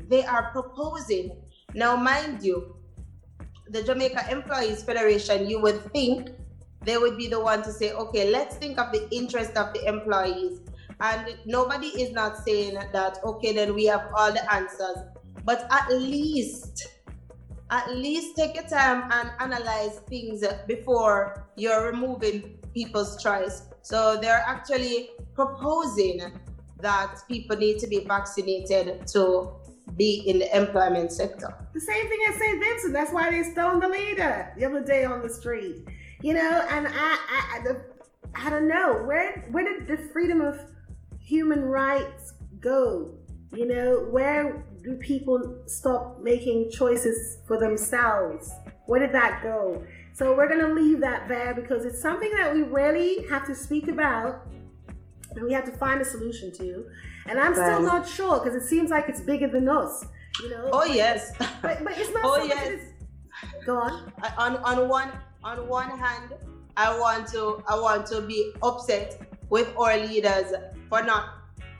[0.07, 1.32] they are proposing
[1.73, 2.75] now mind you
[3.69, 6.30] the jamaica employees federation you would think
[6.90, 9.86] they would be the one to say okay let's think of the interest of the
[9.88, 10.60] employees
[11.02, 14.98] and nobody is not saying that okay then we have all the answers
[15.46, 16.88] but at least
[17.72, 23.64] at least take your time and analyze things before you're removing people's choice.
[23.82, 26.22] So they're actually proposing
[26.80, 29.52] that people need to be vaccinated to
[29.98, 31.54] be in the employment sector.
[31.74, 32.64] The same thing as St.
[32.64, 32.94] Vincent.
[32.94, 35.88] That's why they stoned the leader the other day on the street.
[36.22, 37.82] You know, and I, I, I, the,
[38.36, 40.59] I don't know where where did the freedom of
[41.20, 43.13] human rights go?
[43.55, 48.51] You know, where do people stop making choices for themselves?
[48.86, 49.84] Where did that go?
[50.13, 53.88] So we're gonna leave that there because it's something that we really have to speak
[53.88, 54.45] about
[55.36, 56.86] and we have to find a solution to.
[57.28, 60.05] And I'm still not sure because it seems like it's bigger than us.
[60.41, 60.70] You know?
[60.74, 61.32] Oh But- yes.
[61.61, 62.82] But, but it's not Oh so yes.
[63.65, 64.11] Go on.
[64.38, 65.11] On on one
[65.44, 66.34] on one hand,
[66.78, 70.54] I want to I want to be upset with our leaders
[70.90, 71.30] for not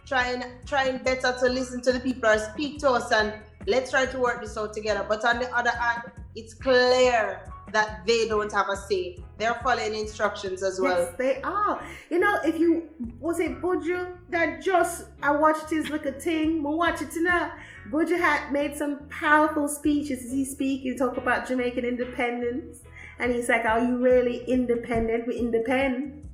[0.05, 3.34] trying trying better to listen to the people or speak to us and
[3.68, 5.05] let's try to work this out together.
[5.07, 7.41] But on the other hand, it's clear
[7.72, 9.20] that they don't have a say.
[9.38, 10.97] They're following instructions as well.
[10.97, 11.82] Yes, they are.
[12.10, 12.89] You know, if you
[13.20, 17.51] was it Buju that just I watched his little thing, I watch it tonight.
[17.91, 20.82] Buju had made some powerful speeches as he speak.
[20.82, 22.82] He talk about Jamaican independence,
[23.20, 25.28] and he's like, "Are you really independent?
[25.28, 26.26] We're independent."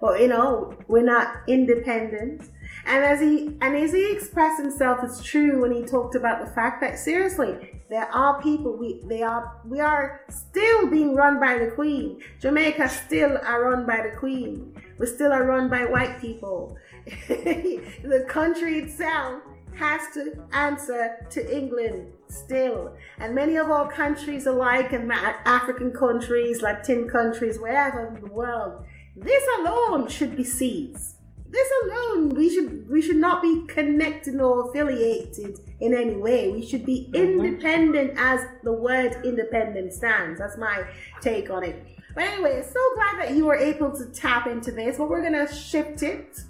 [0.00, 2.50] Well, you know, we're not independent.
[2.86, 6.52] And as he and as he expressed himself, it's true when he talked about the
[6.52, 11.58] fact that seriously, there are people we they are we are still being run by
[11.58, 12.20] the Queen.
[12.40, 14.74] Jamaica still are run by the Queen.
[14.98, 16.76] We still are run by white people.
[17.28, 19.42] the country itself
[19.74, 22.96] has to answer to England still.
[23.18, 28.84] And many of our countries alike, and African countries, Latin countries, wherever in the world,
[29.16, 31.16] this alone should be seized.
[31.48, 36.50] This alone, we should we should not be connected or affiliated in any way.
[36.50, 37.44] We should be mm-hmm.
[37.44, 40.40] independent as the word independent stands.
[40.40, 40.84] That's my
[41.20, 41.80] take on it.
[42.14, 44.98] But anyway, so glad that you were able to tap into this.
[44.98, 46.40] But we're gonna shift it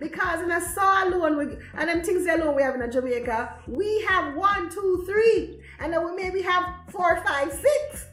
[0.00, 3.56] because in a saw alone, we, and them things alone we have in a Jamaica,
[3.66, 8.06] we have one, two, three, and then we maybe have four, five, six.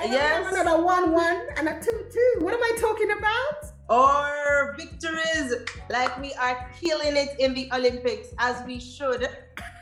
[0.00, 2.34] And then we have another one, one, and a two, two.
[2.38, 3.70] What am I talking about?
[3.88, 5.54] Or victories,
[5.90, 9.28] like we are killing it in the Olympics, as we should.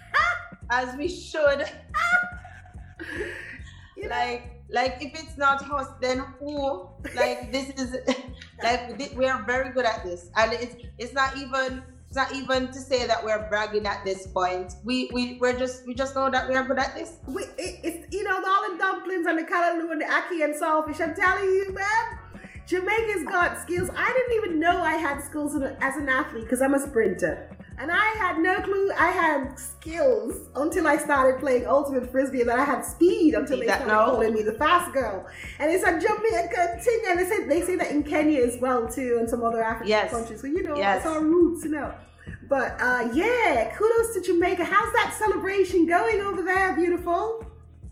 [0.70, 1.64] as we should.
[4.08, 6.88] like, like if it's not us, then who?
[7.14, 7.96] Like this is,
[8.62, 12.68] like we are very good at this, and it's it's not even it's not even
[12.68, 14.74] to say that we're bragging at this point.
[14.84, 17.18] We we we're just we just know that we are good at this.
[17.26, 20.54] We, it, it's you know all the dumplings and the callaloo and the ackee and
[20.54, 21.00] saltfish.
[21.00, 22.18] I'm telling you, man.
[22.66, 23.90] Jamaica's got skills.
[23.94, 27.48] I didn't even know I had skills as an athlete because I'm a sprinter.
[27.82, 32.48] And I had no clue I had skills until I started playing ultimate frisbee and
[32.48, 34.04] then I had speed until they started now?
[34.04, 35.26] calling me the fast girl.
[35.58, 37.00] And it's a Jamaican thing.
[37.08, 39.88] And they say, they say that in Kenya as well too and some other African
[39.88, 40.12] Yes.
[40.12, 40.40] countries.
[40.40, 40.98] So you know, Yes.
[40.98, 41.92] it's our roots, you know.
[42.48, 44.64] But uh, yeah, kudos to Jamaica.
[44.64, 46.76] How's that celebration going over there?
[46.76, 47.44] Beautiful.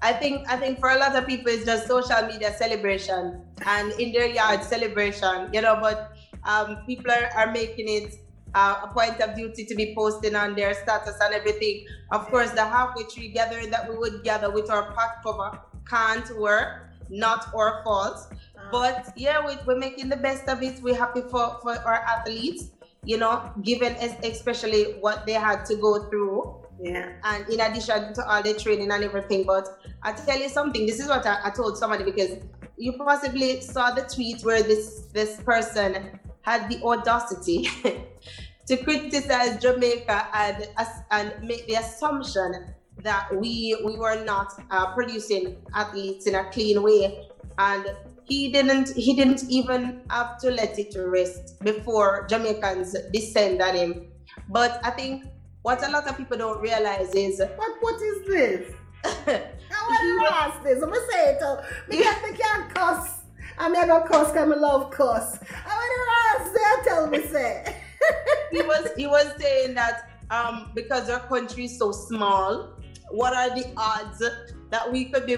[0.02, 3.90] I think I think for a lot of people it's just social media celebration and
[3.98, 5.78] in their yard celebration, you know.
[5.80, 6.12] But
[6.44, 8.14] um, people are, are making it
[8.54, 11.86] uh, a point of duty to be posting on their status and everything.
[12.10, 16.38] Of course, the halfway tree gathering that we would gather with our pot cover can't
[16.38, 18.32] work, not our fault.
[18.70, 20.80] But yeah, we, we're making the best of it.
[20.82, 22.70] We're happy for, for our athletes,
[23.04, 26.56] you know, given es- especially what they had to go through.
[26.82, 27.12] Yeah.
[27.24, 29.68] And in addition to all the training and everything, but
[30.02, 30.86] I tell you something.
[30.86, 32.38] This is what I, I told somebody because
[32.78, 37.68] you possibly saw the tweet where this this person had the audacity
[38.66, 40.68] to criticize Jamaica and
[41.10, 46.82] and make the assumption that we we were not uh, producing athletes in a clean
[46.82, 47.28] way,
[47.58, 47.84] and
[48.24, 54.06] he didn't he didn't even have to let it rest before Jamaicans descend on him.
[54.48, 55.24] But I think
[55.62, 58.74] what a lot of people don't realize is what what is this?
[59.04, 59.50] I
[59.88, 60.82] want to ask this.
[60.82, 61.40] I'm gonna say it.
[61.88, 63.19] Because they can't cuss.
[63.60, 64.28] I'm not gonna cuss.
[64.32, 65.38] 'cause I love cuss.
[65.66, 66.52] I want to ask.
[66.54, 67.76] They tell me say.
[68.50, 72.70] he was he was saying that um because our country is so small,
[73.10, 74.18] what are the odds
[74.70, 75.36] that we could be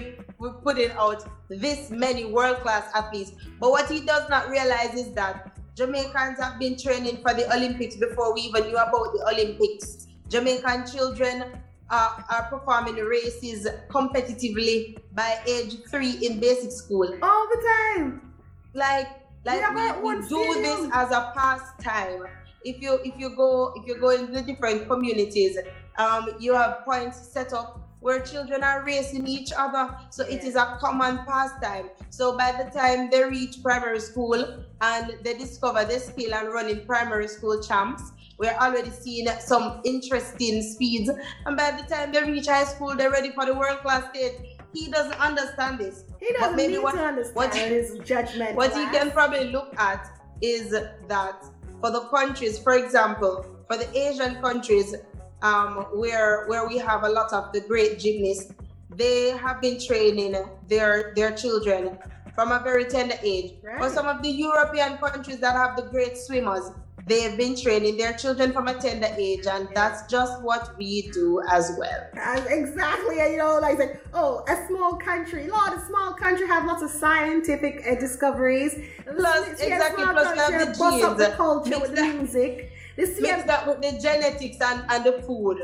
[0.63, 3.33] putting out this many world class athletes?
[3.59, 7.97] But what he does not realize is that Jamaicans have been training for the Olympics
[7.97, 10.07] before we even knew about the Olympics.
[10.29, 11.59] Jamaican children
[11.89, 17.07] are, are performing races competitively by age three in basic school.
[17.21, 17.63] All the
[17.95, 18.33] time.
[18.73, 19.07] Like
[19.45, 20.61] like we, we do stadium.
[20.63, 22.27] this as a pastime.
[22.63, 25.57] If you if you go if you go in the different communities,
[25.97, 29.95] um, you have points set up where children are racing each other.
[30.09, 31.89] So it is a common pastime.
[32.09, 36.85] So by the time they reach primary school and they discover their skill and running
[36.85, 41.09] primary school champs, we're already seeing some interesting speeds.
[41.45, 44.33] And by the time they reach high school, they're ready for the world class stage.
[44.73, 46.05] he doesn't understand this.
[46.19, 48.55] He doesn't need to understand his judgment.
[48.55, 48.95] What you class.
[48.95, 50.09] can probably look at
[50.41, 51.45] is that
[51.79, 54.95] for the countries, for example, for the Asian countries,
[55.41, 58.53] um, where where we have a lot of the great gymnasts,
[58.89, 60.35] they have been training
[60.67, 61.97] their their children
[62.33, 63.53] from a very tender age.
[63.77, 66.71] For some of the European countries that have the great swimmers,
[67.05, 71.41] they've been training their children from a tender age, and that's just what we do
[71.51, 72.07] as well.
[72.13, 75.47] And exactly, you know, like, like, oh, a small country.
[75.47, 78.75] Lord, a small country have lots of scientific uh, discoveries.
[79.05, 82.71] Plus, exactly, plus have the up the culture with the that- music.
[82.95, 85.57] The Mix same, that with the genetics and, and the food.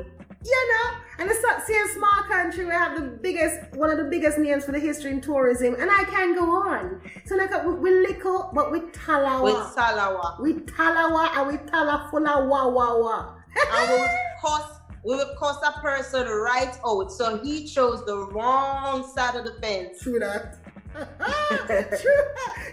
[0.43, 1.29] you know, and
[1.65, 4.79] see a small country we have the biggest, one of the biggest names for the
[4.79, 7.01] history in tourism, and I can go on.
[7.25, 10.39] So like uh, we, we lickle, but we talawa, With Salawa.
[10.41, 13.35] we talawa, and we talafula wa wa wa.
[13.75, 14.07] and we will
[14.41, 17.11] cuss we will cuss a person right out.
[17.11, 20.01] So he chose the wrong side of the fence.
[20.01, 20.57] True that.
[20.93, 22.23] True.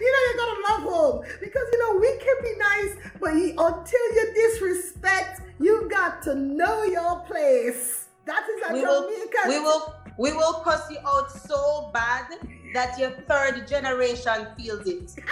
[0.01, 3.55] You know, you gotta love home because you know we can be nice, but you,
[3.59, 8.06] until you disrespect, you got to know your place.
[8.27, 9.09] That is a We will,
[9.49, 12.27] we will we will cuss you out so bad
[12.75, 15.15] that your third generation feels it.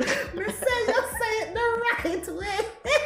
[0.00, 2.58] Me say you say it the right way.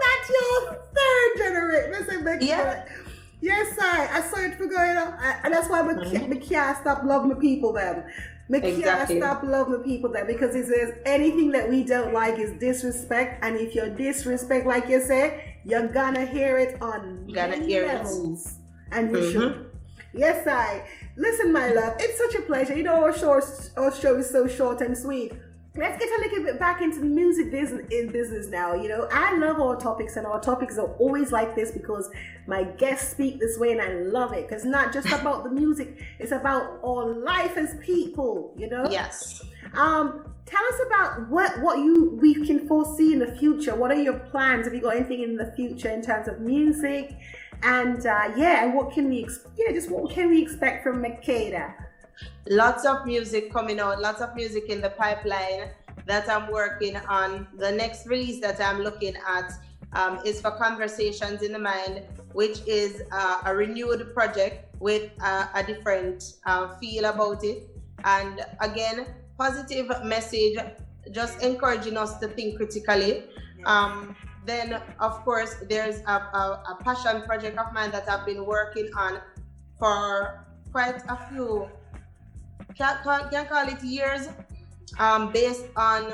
[0.00, 2.24] That's your third generation.
[2.24, 2.84] Make Yeah.
[3.40, 4.08] Yes, I.
[4.18, 5.14] I saw it for going on,
[5.44, 6.30] and that's why me, can't, mm-hmm.
[6.30, 7.72] me can't stop loving my people.
[7.72, 8.04] Them,
[8.48, 10.10] me can't stop loving people.
[10.10, 14.66] Them because if there's anything that we don't like is disrespect, and if you're disrespect,
[14.66, 17.88] like you say, you're gonna hear it on You're gonna many hear it.
[18.04, 18.56] levels,
[18.92, 19.32] and you Mhm.
[19.32, 19.70] should.
[20.14, 20.82] Yes, I.
[21.16, 22.74] Listen, my love, it's such a pleasure.
[22.76, 23.40] You know, our show,
[23.76, 25.32] our show is so short and sweet.
[25.76, 28.74] Let's get a little bit back into the music business in business now.
[28.74, 32.10] You know, I love our topics, and our topics are always like this because
[32.48, 34.48] my guests speak this way, and I love it.
[34.48, 38.54] Because not just about the music; it's about our life as people.
[38.56, 38.86] You know.
[38.90, 39.42] Yes.
[39.74, 43.74] Um, tell us about what what you we can foresee in the future.
[43.74, 44.64] What are your plans?
[44.66, 47.16] Have you got anything in the future in terms of music?
[47.62, 51.74] And uh, yeah, what can we yeah, just what can we expect from McKada?
[52.48, 55.70] Lots of music coming out, lots of music in the pipeline
[56.06, 57.46] that I'm working on.
[57.58, 59.52] The next release that I'm looking at
[59.92, 65.46] um, is for Conversations in the Mind, which is uh, a renewed project with uh,
[65.54, 67.68] a different uh, feel about it.
[68.04, 69.06] And again,
[69.38, 70.58] positive message,
[71.12, 73.24] just encouraging us to think critically.
[73.64, 78.44] Um, then, of course, there's a, a, a passion project of mine that I've been
[78.44, 79.20] working on
[79.78, 81.68] for quite a few
[82.78, 84.28] can't call, can't call it years,
[84.98, 86.12] um, based on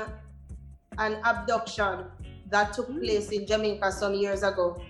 [0.97, 2.05] an abduction
[2.49, 4.81] that took place in Jamaica some years ago.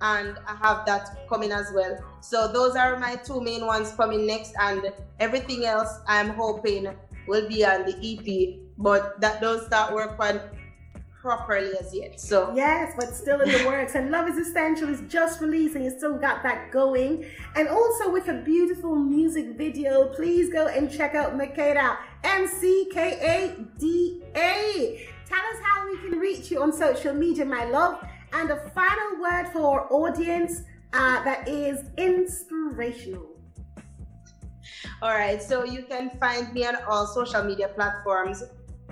[0.00, 1.98] And I have that coming as well.
[2.20, 6.88] So those are my two main ones coming next, and everything else I'm hoping
[7.28, 10.40] will be on the EP, but that don't start work on
[11.20, 12.20] properly as yet.
[12.20, 13.94] So Yes, but still in the works.
[13.94, 17.24] And Love is Essential is just released and you still got that going.
[17.56, 22.88] And also with a beautiful music video, please go and check out McKada, M C
[22.92, 25.08] K A D A.
[25.26, 28.02] Tell us how we can reach you on social media, my love.
[28.32, 30.62] And a final word for our audience
[30.92, 33.37] uh, that is inspirational.
[35.02, 38.42] All right, so you can find me on all social media platforms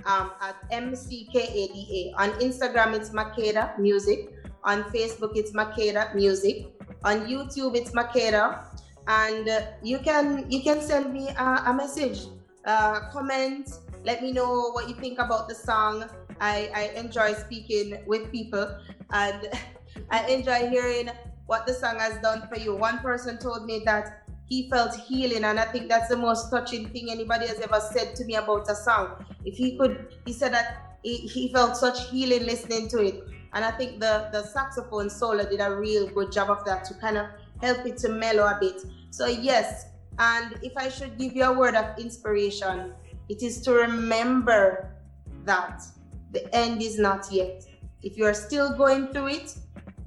[0.05, 2.13] um, at MCKADA.
[2.17, 4.33] On Instagram, it's McKada Music.
[4.63, 6.67] On Facebook, it's McKada Music.
[7.03, 8.65] On YouTube, it's McKada.
[9.07, 12.27] And uh, you can you can send me a, a message,
[12.65, 13.71] uh, comment,
[14.03, 16.05] let me know what you think about the song.
[16.39, 18.77] I, I enjoy speaking with people
[19.11, 19.49] and
[20.11, 21.09] I enjoy hearing
[21.47, 22.75] what the song has done for you.
[22.75, 26.89] One person told me that he felt healing, and I think that's the most touching
[26.89, 29.25] thing anybody has ever said to me about a song.
[29.43, 33.23] If he could, he said that he, he felt such healing listening to it,
[33.53, 36.93] and I think the the saxophone solo did a real good job of that to
[36.95, 37.27] kind of
[37.61, 38.83] help it to mellow a bit.
[39.09, 39.87] So yes,
[40.19, 42.93] and if I should give you a word of inspiration,
[43.29, 44.95] it is to remember
[45.43, 45.83] that
[46.31, 47.65] the end is not yet.
[48.01, 49.57] If you are still going through it,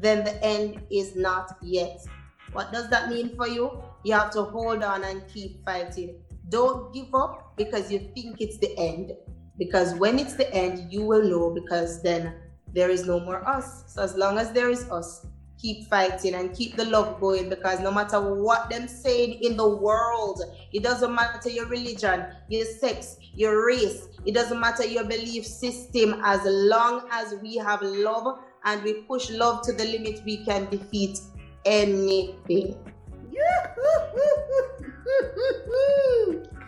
[0.01, 2.07] then the end is not yet.
[2.53, 3.83] What does that mean for you?
[4.05, 6.17] You have to hold on and keep fighting.
[6.49, 9.13] Don't give up because you think it's the end.
[9.59, 12.35] Because when it's the end, you will know because then
[12.73, 13.85] there is no more us.
[13.93, 15.27] So as long as there is us,
[15.61, 19.69] keep fighting and keep the love going because no matter what them saying in the
[19.69, 20.43] world,
[20.73, 26.21] it doesn't matter your religion, your sex, your race, it doesn't matter your belief system,
[26.25, 30.69] as long as we have love and we push love to the limit, we can
[30.71, 31.19] defeat
[31.65, 32.77] anything.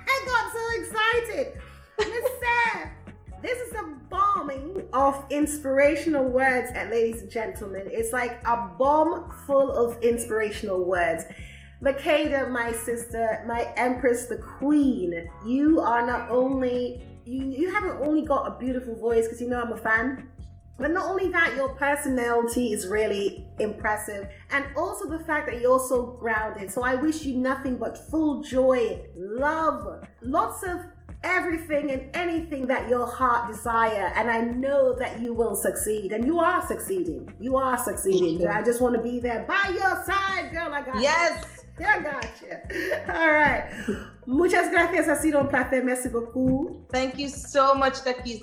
[0.09, 1.61] I got so excited.
[1.99, 2.91] Miss Sam,
[3.43, 9.31] this is a bombing of inspirational words, and ladies and gentlemen, it's like a bomb
[9.47, 11.25] full of inspirational words.
[11.83, 18.23] McKada, my sister, my empress, the queen, you are not only you, you haven't only
[18.23, 20.29] got a beautiful voice because you know I'm a fan
[20.83, 25.79] but not only that, your personality is really impressive, and also the fact that you're
[25.79, 26.73] so grounded.
[26.73, 30.81] So I wish you nothing but full joy, love, lots of
[31.23, 34.13] everything and anything that your heart desire.
[34.17, 37.33] And I know that you will succeed, and you are succeeding.
[37.39, 38.45] You are succeeding.
[38.49, 40.75] I just want to be there by your side, girl.
[40.75, 41.45] I got Yes.
[41.45, 41.52] you.
[41.79, 42.57] I got you.
[43.09, 43.65] All right.
[44.27, 45.07] Muchas gracias.
[45.07, 45.83] Ha sido un placer.
[45.83, 46.87] Merci beaucoup.
[46.91, 48.43] Thank you so much, Takeyce.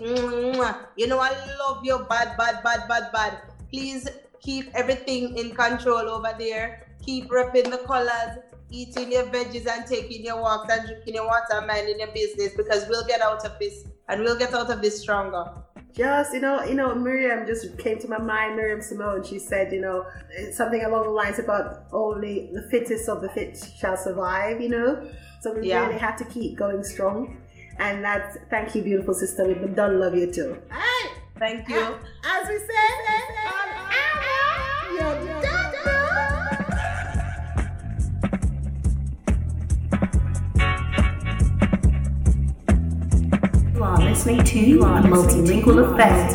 [0.98, 3.38] You know I love you, bad, bad, bad, bad, bad.
[3.70, 4.08] Please
[4.42, 6.88] keep everything in control over there.
[7.06, 8.40] Keep repping the colors,
[8.72, 12.88] eating your veggies and taking your walks and drinking your water minding your business because
[12.90, 15.46] we'll get out of this and we'll get out of this stronger.
[15.94, 18.56] Just you know, you know, Miriam just came to my mind.
[18.56, 19.24] Miriam Simone.
[19.24, 20.06] She said, you know,
[20.52, 24.62] something along the lines about only the fittest of the fit shall survive.
[24.62, 25.10] You know,
[25.42, 25.88] so we Yeah.
[25.88, 27.38] really have to keep going strong.
[27.80, 29.46] And that's thank you, beautiful sister.
[29.46, 30.58] We done love you too.
[30.72, 31.80] Hey, thank you.
[32.24, 34.39] As we say, you're
[43.80, 46.28] You are listening to a multilingual affair.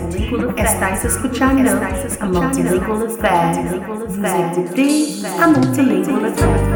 [0.57, 1.73] Estáis escuchando
[2.19, 3.83] a multilingual affair.
[4.09, 6.75] Vous écoutez a multilingual affair.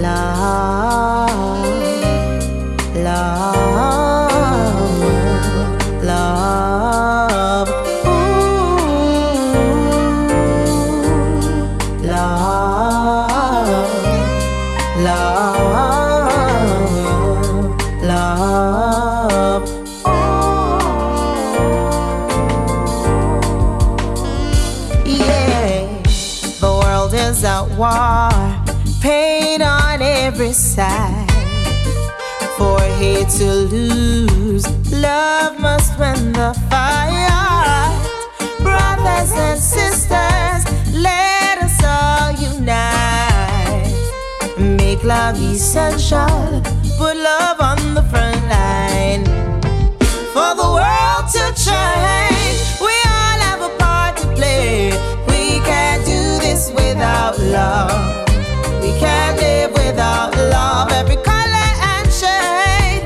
[0.00, 1.28] Love,
[3.04, 3.52] love,
[6.02, 6.77] love,
[27.78, 28.28] war,
[29.00, 31.30] pain on every side.
[32.56, 37.94] For hate to lose, love must win the fight.
[38.60, 40.60] Brothers and sisters,
[40.92, 43.94] let us all unite.
[44.58, 46.60] Make love essential,
[46.98, 49.24] put love on the front line.
[50.32, 52.27] For the world to change,
[56.98, 58.26] without love.
[58.82, 60.90] We can't live without love.
[60.90, 63.02] Every color and shade,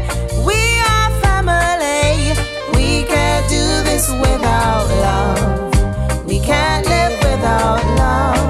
[0.48, 2.32] we are family.
[2.72, 6.26] We can't do this without love.
[6.26, 8.40] We can't live without love.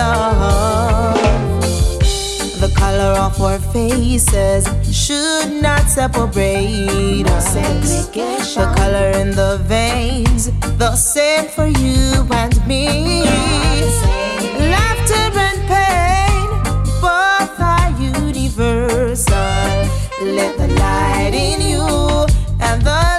[0.00, 1.20] Love.
[2.58, 7.52] The color of our faces should not separate us.
[8.54, 14.25] The color in the veins, the same for you and me.
[22.88, 23.15] And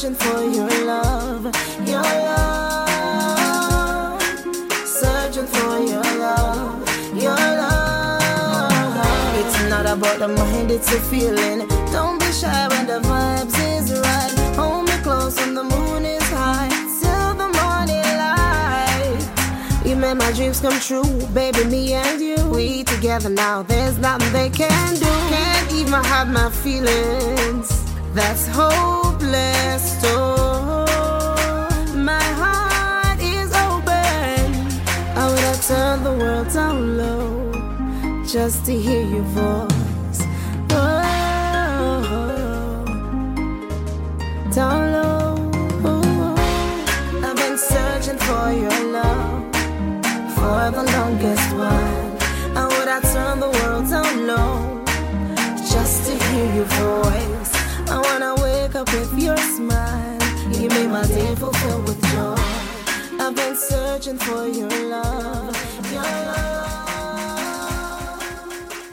[0.00, 1.44] searching for your love,
[1.86, 2.52] your love.
[4.86, 8.96] Searching for your love, your love.
[9.36, 11.68] It's not about the mind, it's a feeling.
[11.92, 14.32] Don't be shy when the vibes is right.
[14.56, 16.70] Hold me close when the moon is high.
[17.02, 19.20] Till the morning light.
[19.84, 22.38] You made my dreams come true, baby, me and you.
[22.48, 25.04] We together now, there's nothing they can do.
[25.04, 27.84] Can't even hide my feelings.
[28.14, 28.46] That's
[29.30, 29.96] hopeless.
[30.04, 30.84] Oh,
[31.94, 34.54] my heart is open.
[35.16, 37.52] I would have turned the world down low
[38.26, 40.20] just to hear your voice.
[40.70, 42.04] Oh,
[44.52, 45.50] down low.
[47.22, 49.44] I've been searching for your love
[50.34, 52.18] for the longest while.
[52.56, 54.84] I would I turn the world down low
[55.72, 57.39] just to hear your voice.
[58.22, 60.18] I wanna wake up with your smile.
[60.52, 62.34] You made my day fulfilled with joy.
[63.18, 65.56] I've been searching for your love,
[65.90, 66.56] your love.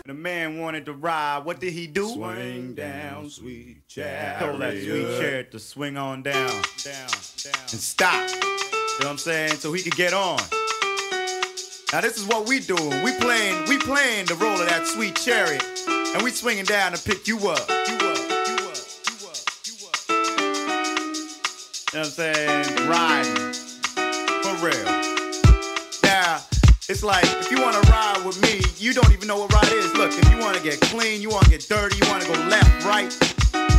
[0.05, 1.43] The man wanted to ride.
[1.43, 2.07] What did he do?
[2.07, 4.39] Swing down, sweet chariot.
[4.39, 6.47] Told that sweet chariot to swing on down,
[6.83, 7.09] down,
[7.43, 8.29] down, and stop.
[8.29, 9.55] You know what I'm saying?
[9.55, 10.39] So he could get on.
[11.91, 13.03] Now this is what we doing.
[13.03, 17.03] We playing, we playing the role of that sweet chariot, and we swinging down to
[17.03, 17.67] pick you up.
[17.67, 18.26] You up, you up, you up,
[21.97, 22.87] know what I'm saying?
[22.87, 23.53] Riding
[24.43, 24.85] for real.
[26.03, 26.41] Now,
[26.87, 29.91] it's like if you wanna ride with me, you don't even know what ride is.
[29.95, 33.09] Look, if you wanna get clean, you wanna get dirty, you wanna go left, right,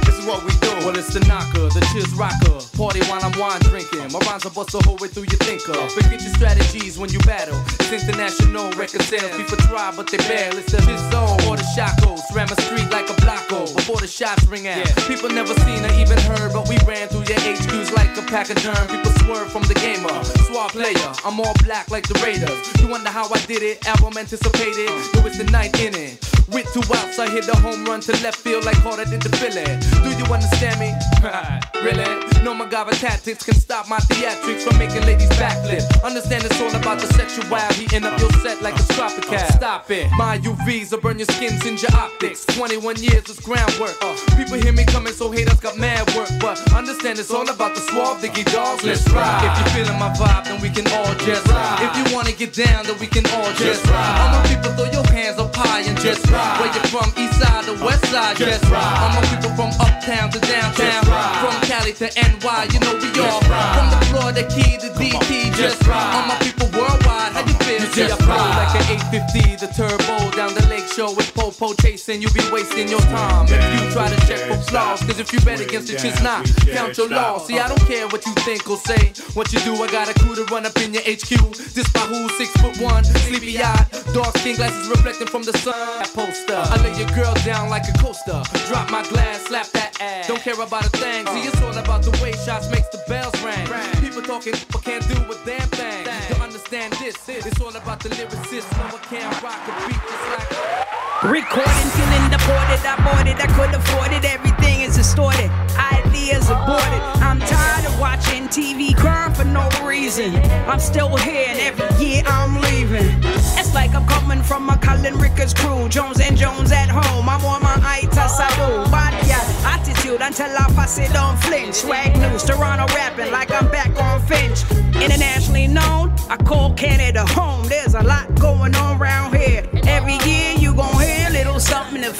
[0.04, 0.67] this is what we do.
[0.88, 2.64] Well, it's the knocker, the chiz rocker.
[2.72, 4.08] Party while I'm wine drinking.
[4.08, 5.76] My rhymes will bust a hole right through your thinker.
[5.92, 7.60] Forget your strategies when you battle.
[7.76, 9.28] It's international record sales.
[9.36, 10.56] People try, but they bail.
[10.56, 12.24] It's the his zone or the shacos.
[12.32, 14.88] Ram a street like a blocko before the shots ring out.
[15.04, 18.48] People never seen or even heard, but we ran through your HQs like a pack
[18.48, 18.88] of germ.
[18.88, 20.24] People swerve from the gamer.
[20.48, 22.56] Swap player, I'm all black like the Raiders.
[22.80, 23.84] You wonder how I did it?
[23.84, 24.88] Album anticipated.
[24.88, 26.16] It was the ninth inning.
[26.52, 29.28] With two outs, I hit the home run to left field like harder than the
[29.36, 29.68] Philly.
[30.00, 30.96] Do you understand me?
[31.84, 32.08] really?
[32.42, 35.84] No MacGyver tactics can stop my theatrics from making ladies backflip.
[36.02, 37.44] Understand it's all about the sexual
[37.76, 39.36] heating up your set like a tropical.
[39.52, 40.10] Stop it.
[40.16, 42.46] My UVs will burn your skins in your optics.
[42.46, 43.96] 21 years is groundwork.
[44.00, 46.30] Uh, people hear me coming, so haters got mad work.
[46.40, 48.84] But understand it's all about the suave diggy dogs.
[48.84, 49.44] Let's ride.
[49.44, 51.84] If you're feeling my vibe, then we can all just ride.
[51.84, 54.16] If you wanna get down, then we can all just ride.
[54.22, 56.37] All my people throw your hands up high and just ride.
[56.60, 58.98] Where you from, east side to west side, just ride.
[59.02, 61.02] All my people from uptown to downtown,
[61.42, 65.54] from Cali to NY, you know we all from the floor Florida Key to DT,
[65.54, 66.14] just ride.
[66.14, 67.80] All my people worldwide, how you feel?
[67.94, 72.20] See, I flow like an 850, the turbo down the lake show with Popo chasing,
[72.20, 73.46] you be wasting your time.
[73.48, 76.44] If you try to check for flaws, cause if you bet against it, just not
[76.70, 77.46] count your loss.
[77.46, 80.14] See, I don't care what you think or say, what you do, I got a
[80.20, 81.30] crew to run up in your HQ.
[81.72, 86.04] This by who, six foot one, sleepy eyed, dark skin glasses reflecting from the sun.
[86.28, 88.42] Poster, I lay your girl down like a coaster.
[88.68, 90.28] Drop my glass, slap that ass.
[90.28, 91.26] Don't care about a thing.
[91.26, 93.66] See, it's all about the way shots makes the bells ring.
[94.02, 96.04] People talking, but can't do a damn thing.
[96.04, 98.70] To understand this, it's all about the lyricist.
[98.76, 100.87] No one can rock a beat just like.
[101.24, 102.78] Recording, feeling deported.
[102.86, 104.24] I bought it, I could afford it.
[104.24, 105.50] Everything is distorted.
[105.74, 107.02] Ideas aborted.
[107.18, 110.36] I'm tired of watching TV crime for no reason.
[110.70, 113.18] I'm still here, and every year I'm leaving.
[113.58, 115.88] It's like I'm coming from my Colin Rickers crew.
[115.88, 117.28] Jones and Jones at home.
[117.28, 118.88] I'm on my Ita Sadu.
[118.88, 119.18] Body
[119.66, 121.74] attitude until I pass it on flinch.
[121.74, 123.47] Swag news, Toronto rapping like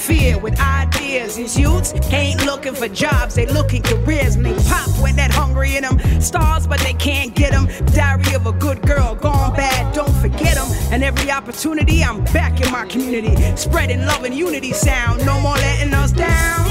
[0.08, 1.36] fear with ideas.
[1.36, 4.36] These youths ain't looking for jobs, they looking careers.
[4.36, 5.98] And they pop when that hungry in them.
[6.20, 7.68] Stars, but they can't get them.
[7.92, 10.68] Diary of a good girl gone bad, don't forget them.
[10.90, 13.34] And every opportunity, I'm back in my community.
[13.56, 16.67] Spreading love and unity sound, no more letting us down.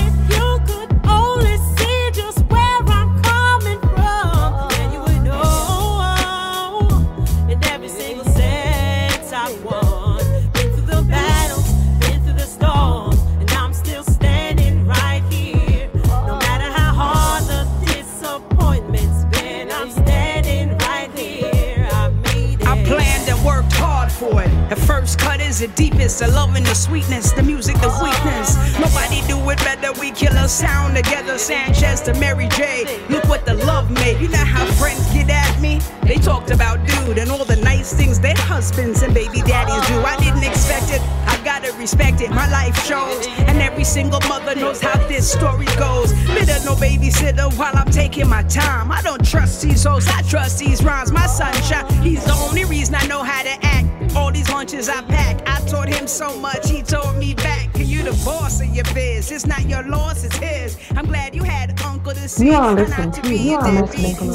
[25.57, 28.55] Is the deepest, the love and the sweetness, the music, the weakness.
[28.79, 29.91] Nobody do it better.
[29.99, 31.37] We kill a sound together.
[31.37, 32.85] Sanchez to Mary J.
[33.09, 34.19] Look what the love made.
[34.19, 35.79] You know how friends get at me?
[36.03, 39.99] They talked about dude and all the nice things their husbands and baby daddies do.
[39.99, 41.01] I didn't expect it.
[41.27, 42.29] I gotta respect it.
[42.31, 46.13] My life shows, and every single mother knows how this story goes.
[46.27, 48.91] Bitter no babysitter while I'm taking my time.
[48.91, 50.07] I don't trust these hoes.
[50.07, 51.11] I trust these rhymes.
[51.11, 51.85] My sunshine.
[52.03, 53.86] He's the only reason I know how to act.
[54.17, 55.35] All these lunches I pack.
[55.47, 56.69] I taught him so much.
[56.69, 57.69] He told me back.
[57.77, 59.31] You the boss of your biz.
[59.31, 60.77] It's not your loss, it's his.
[60.95, 62.47] I'm glad you had uncle to see.
[62.47, 64.33] You are listening to You are listening con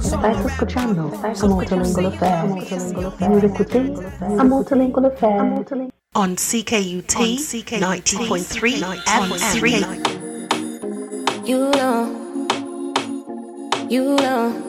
[0.00, 2.48] Stai escuchando a Multilingual FM.
[3.28, 5.90] Vous écoutez a Multilingual FM.
[6.14, 9.78] On CKUT, on CKUT 90.3 FM.
[11.46, 12.10] You don't,
[13.90, 14.67] you don't,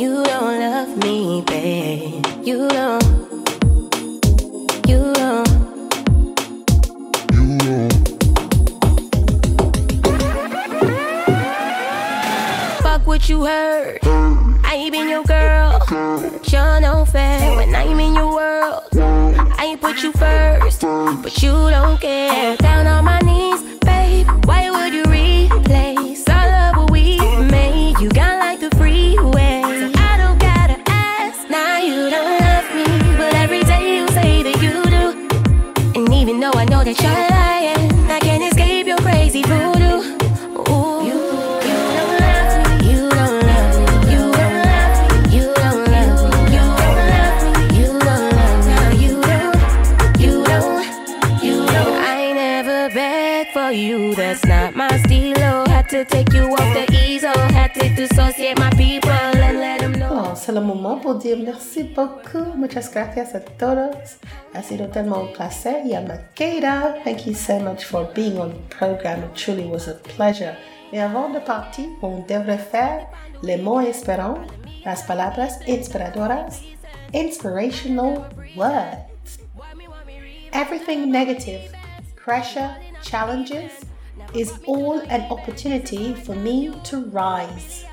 [0.00, 2.24] you don't love me, babe.
[2.42, 3.04] You don't,
[4.88, 5.46] you don't.
[12.82, 13.98] Fuck what you heard.
[14.02, 15.78] I ain't been your girl.
[16.44, 18.84] Sure, no fair when I'm in your world.
[18.94, 22.56] I ain't put you first, but you don't care.
[22.56, 24.26] Down on my knees, babe.
[24.46, 25.09] Why would you
[61.00, 62.56] pour dire merci beaucoup.
[62.56, 64.18] Muchas gracias a todos.
[64.54, 65.82] Ha sido tellement un placer.
[65.84, 69.22] Y a McKada, thank you so much for being on the program.
[69.24, 70.56] It truly was a pleasure.
[70.92, 73.06] Mais avant de partir, on devrait faire
[73.42, 74.38] les mots inspirants,
[74.84, 76.62] las palabras inspiradoras,
[77.12, 78.24] inspirational
[78.56, 79.38] words.
[80.52, 81.72] Everything negative,
[82.16, 82.70] pressure,
[83.02, 83.70] challenges
[84.34, 87.84] is all an opportunity for me to rise.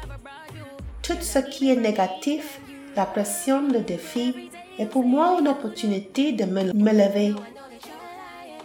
[1.01, 2.59] Tout ce qui est négatif,
[2.97, 7.35] la pression, le défi, est pour moi une opportunité de me, me lever.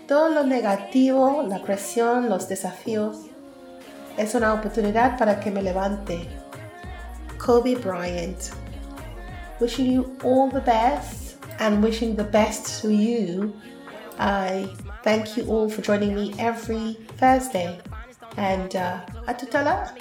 [0.09, 3.27] Todo lo negativo, la presión, los desafíos,
[4.17, 6.27] es una oportunidad para que me levante.
[7.39, 8.53] Kobe Bryant.
[9.61, 13.53] Wishing you all the best and wishing the best to you.
[14.19, 14.67] I
[15.03, 17.79] thank you all for joining me every Thursday.
[18.37, 19.97] And uh, Atutala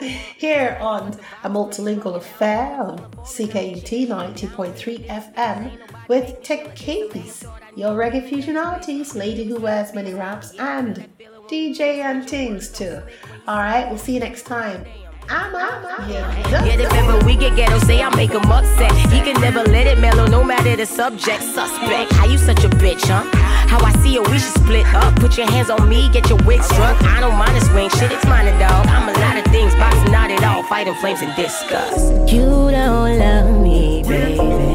[0.36, 5.78] here on a multilingual affair on CKUT 90.3 FM
[6.08, 11.08] with Takeyce, your reggae fusion artist, lady who wears many raps, and
[11.48, 13.00] DJ and things too.
[13.48, 14.84] All right, we'll see you next time.
[15.28, 16.08] I'm out.
[16.08, 16.64] Yeah.
[16.64, 18.92] Yeah, if ever we get ghetto, say I make him upset.
[19.12, 21.42] He can never let it mellow, no matter the subject.
[21.42, 23.45] Suspect, how you such a bitch, huh?
[23.68, 25.16] How I see you, we should split up.
[25.16, 27.02] Put your hands on me, get your wig struck.
[27.02, 28.86] I don't mind a swing, shit, it's mine, dog.
[28.88, 32.32] I'm a lot of things, boxing not at all, fighting flames and disgust.
[32.32, 34.65] You don't love me, baby.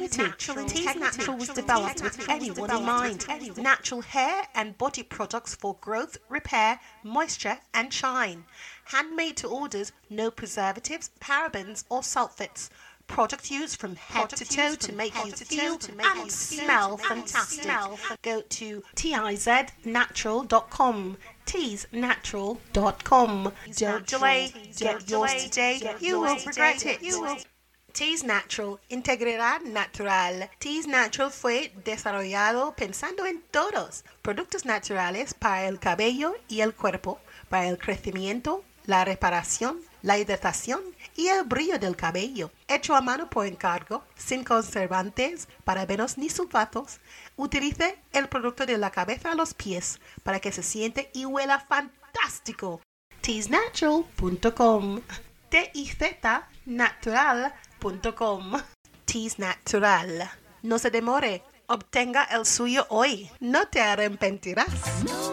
[0.00, 0.84] Integrity.
[0.84, 3.26] Tiz Natural was developed with anyone in mind.
[3.56, 8.44] Natural hair and body products for growth, repair, moisture, and shine.
[8.84, 12.68] Handmade to orders, no preservatives, parabens, or sulfates.
[13.08, 17.66] Product used from head to toe to make you feel and smell fantastic.
[18.22, 21.16] Go to tiznatural.com.
[21.44, 23.52] Teasnatural.com.
[23.76, 24.52] Don't delay.
[24.76, 25.94] Get yours today.
[26.00, 27.02] You will regret it.
[27.02, 27.36] You will.
[27.92, 30.48] Teas Natural, integridad natural.
[30.58, 34.04] Teas Natural fue desarrollado pensando en todos.
[34.22, 37.20] Productos naturales para el cabello y el cuerpo,
[37.50, 40.80] para el crecimiento, la reparación, la hidratación
[41.16, 42.50] y el brillo del cabello.
[42.66, 46.98] Hecho a mano por encargo, sin conservantes, parabenos ni sulfatos.
[47.36, 51.60] Utilice el producto de la cabeza a los pies para que se siente y huela
[51.60, 52.80] fantástico.
[53.20, 55.02] Teasnatural.com
[55.50, 56.48] T-I-Z
[59.04, 60.30] Teas Natural.
[60.62, 61.42] No se demore.
[61.66, 63.28] Obtenga el suyo hoy.
[63.40, 64.68] No te arrepentirás.
[65.04, 65.32] No